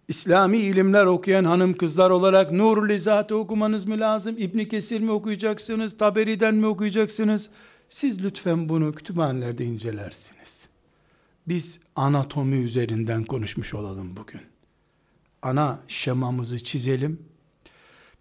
İslami 0.08 0.58
ilimler 0.58 1.06
okuyan 1.06 1.46
hanım 1.46 1.74
kızlar 1.74 2.10
olarak 2.10 2.52
Nur 2.52 2.90
Lizat'ı 2.90 3.38
okumanız 3.38 3.88
mı 3.88 4.00
lazım? 4.00 4.36
İbn 4.38 4.60
Kesir 4.60 5.00
mi 5.00 5.12
okuyacaksınız? 5.12 5.98
Taberi'den 5.98 6.56
mi 6.56 6.66
okuyacaksınız? 6.66 7.50
Siz 7.90 8.24
lütfen 8.24 8.70
bunu 8.70 8.92
kütüphanelerde 8.92 9.66
incelersiniz. 9.66 10.68
Biz 11.48 11.80
anatomi 11.96 12.56
üzerinden 12.56 13.24
konuşmuş 13.24 13.74
olalım 13.74 14.18
bugün. 14.18 14.42
Ana 15.42 15.80
şemamızı 15.88 16.64
çizelim. 16.64 17.26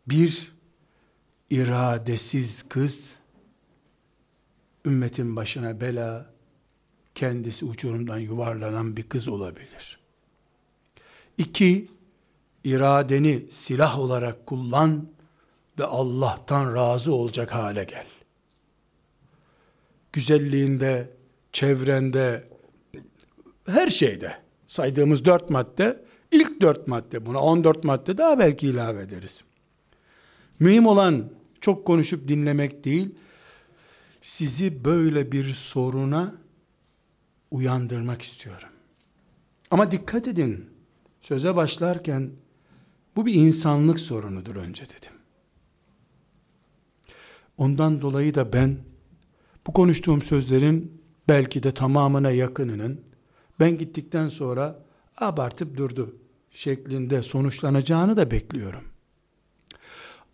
Bir 0.06 0.52
iradesiz 1.50 2.68
kız 2.68 3.14
ümmetin 4.86 5.36
başına 5.36 5.80
bela, 5.80 6.34
kendisi 7.14 7.64
uçurumdan 7.64 8.18
yuvarlanan 8.18 8.96
bir 8.96 9.02
kız 9.02 9.28
olabilir. 9.28 9.98
İki, 11.38 11.88
iradeni 12.64 13.44
silah 13.50 13.98
olarak 13.98 14.46
kullan 14.46 15.08
ve 15.78 15.84
Allah'tan 15.84 16.74
razı 16.74 17.14
olacak 17.14 17.54
hale 17.54 17.84
gel. 17.84 18.06
Güzelliğinde, 20.12 21.10
çevrende, 21.52 22.53
her 23.66 23.90
şeyde 23.90 24.36
saydığımız 24.66 25.24
dört 25.24 25.50
madde, 25.50 26.04
ilk 26.30 26.60
dört 26.60 26.88
madde 26.88 27.26
buna 27.26 27.40
on 27.40 27.64
dört 27.64 27.84
madde 27.84 28.18
daha 28.18 28.38
belki 28.38 28.66
ilave 28.66 29.00
ederiz. 29.00 29.44
Mühim 30.60 30.86
olan 30.86 31.30
çok 31.60 31.86
konuşup 31.86 32.28
dinlemek 32.28 32.84
değil, 32.84 33.14
sizi 34.22 34.84
böyle 34.84 35.32
bir 35.32 35.54
soruna 35.54 36.34
uyandırmak 37.50 38.22
istiyorum. 38.22 38.68
Ama 39.70 39.90
dikkat 39.90 40.28
edin, 40.28 40.70
söze 41.20 41.56
başlarken 41.56 42.30
bu 43.16 43.26
bir 43.26 43.34
insanlık 43.34 44.00
sorunudur 44.00 44.56
önce 44.56 44.82
dedim. 44.82 45.12
Ondan 47.56 48.00
dolayı 48.00 48.34
da 48.34 48.52
ben 48.52 48.78
bu 49.66 49.72
konuştuğum 49.72 50.20
sözlerin 50.20 51.02
belki 51.28 51.62
de 51.62 51.74
tamamına 51.74 52.30
yakınının 52.30 53.00
ben 53.60 53.78
gittikten 53.78 54.28
sonra 54.28 54.84
abartıp 55.16 55.76
durdu 55.76 56.16
şeklinde 56.50 57.22
sonuçlanacağını 57.22 58.16
da 58.16 58.30
bekliyorum. 58.30 58.84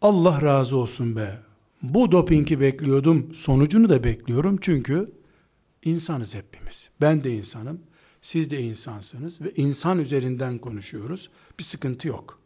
Allah 0.03 0.43
razı 0.43 0.77
olsun 0.77 1.16
be. 1.16 1.39
Bu 1.83 2.12
dopingi 2.12 2.61
bekliyordum, 2.61 3.35
sonucunu 3.35 3.89
da 3.89 4.05
bekliyorum 4.05 4.59
çünkü 4.61 5.12
insanız 5.85 6.35
hepimiz. 6.35 6.91
Ben 7.01 7.25
de 7.25 7.31
insanım, 7.35 7.81
siz 8.23 8.51
de 8.51 8.61
insansınız 8.61 9.41
ve 9.41 9.53
insan 9.57 9.99
üzerinden 9.99 10.59
konuşuyoruz. 10.59 11.31
Bir 11.59 11.64
sıkıntı 11.64 12.09
yok. 12.09 12.39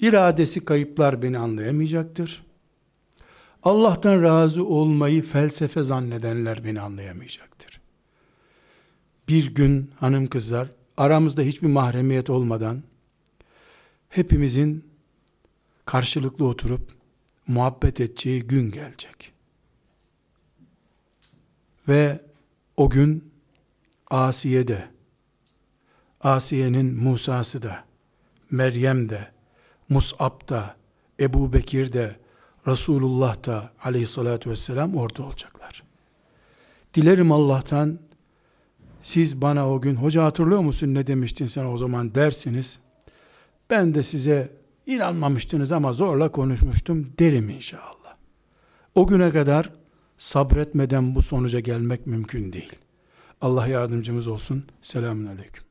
İradesi 0.00 0.64
kayıplar 0.64 1.22
beni 1.22 1.38
anlayamayacaktır. 1.38 2.46
Allah'tan 3.62 4.22
razı 4.22 4.64
olmayı 4.64 5.22
felsefe 5.22 5.82
zannedenler 5.82 6.64
beni 6.64 6.80
anlayamayacaktır. 6.80 7.80
Bir 9.28 9.54
gün 9.54 9.90
hanım 9.96 10.26
kızlar 10.26 10.70
aramızda 10.96 11.42
hiçbir 11.42 11.68
mahremiyet 11.68 12.30
olmadan 12.30 12.82
hepimizin 14.08 14.84
karşılıklı 15.84 16.46
oturup 16.46 16.90
muhabbet 17.46 18.00
edeceği 18.00 18.42
gün 18.42 18.70
gelecek. 18.70 19.32
Ve 21.88 22.20
o 22.76 22.90
gün 22.90 23.32
Asiye 24.10 24.68
de, 24.68 24.88
Asiye'nin 26.20 26.94
Musa'sı 26.94 27.62
da, 27.62 27.84
Meryem 28.50 29.08
de, 29.08 29.32
Mus'ab 29.88 30.48
da, 30.48 30.76
Ebu 31.20 31.52
Bekir 31.52 31.92
de, 31.92 32.16
Resulullah 32.66 33.46
da 33.46 33.72
aleyhissalatü 33.82 34.50
vesselam 34.50 34.96
orada 34.96 35.22
olacaklar. 35.22 35.82
Dilerim 36.94 37.32
Allah'tan 37.32 37.98
siz 39.06 39.42
bana 39.42 39.70
o 39.70 39.80
gün 39.80 39.96
hoca 39.96 40.24
hatırlıyor 40.24 40.60
musun 40.60 40.94
ne 40.94 41.06
demiştin 41.06 41.46
sen 41.46 41.64
o 41.64 41.78
zaman 41.78 42.14
dersiniz. 42.14 42.78
Ben 43.70 43.94
de 43.94 44.02
size 44.02 44.52
inanmamıştınız 44.86 45.72
ama 45.72 45.92
zorla 45.92 46.32
konuşmuştum 46.32 47.06
derim 47.18 47.48
inşallah. 47.48 48.16
O 48.94 49.06
güne 49.06 49.30
kadar 49.30 49.72
sabretmeden 50.18 51.14
bu 51.14 51.22
sonuca 51.22 51.60
gelmek 51.60 52.06
mümkün 52.06 52.52
değil. 52.52 52.72
Allah 53.40 53.66
yardımcımız 53.66 54.26
olsun. 54.26 54.64
Selamun 54.82 55.26
Aleyküm. 55.26 55.65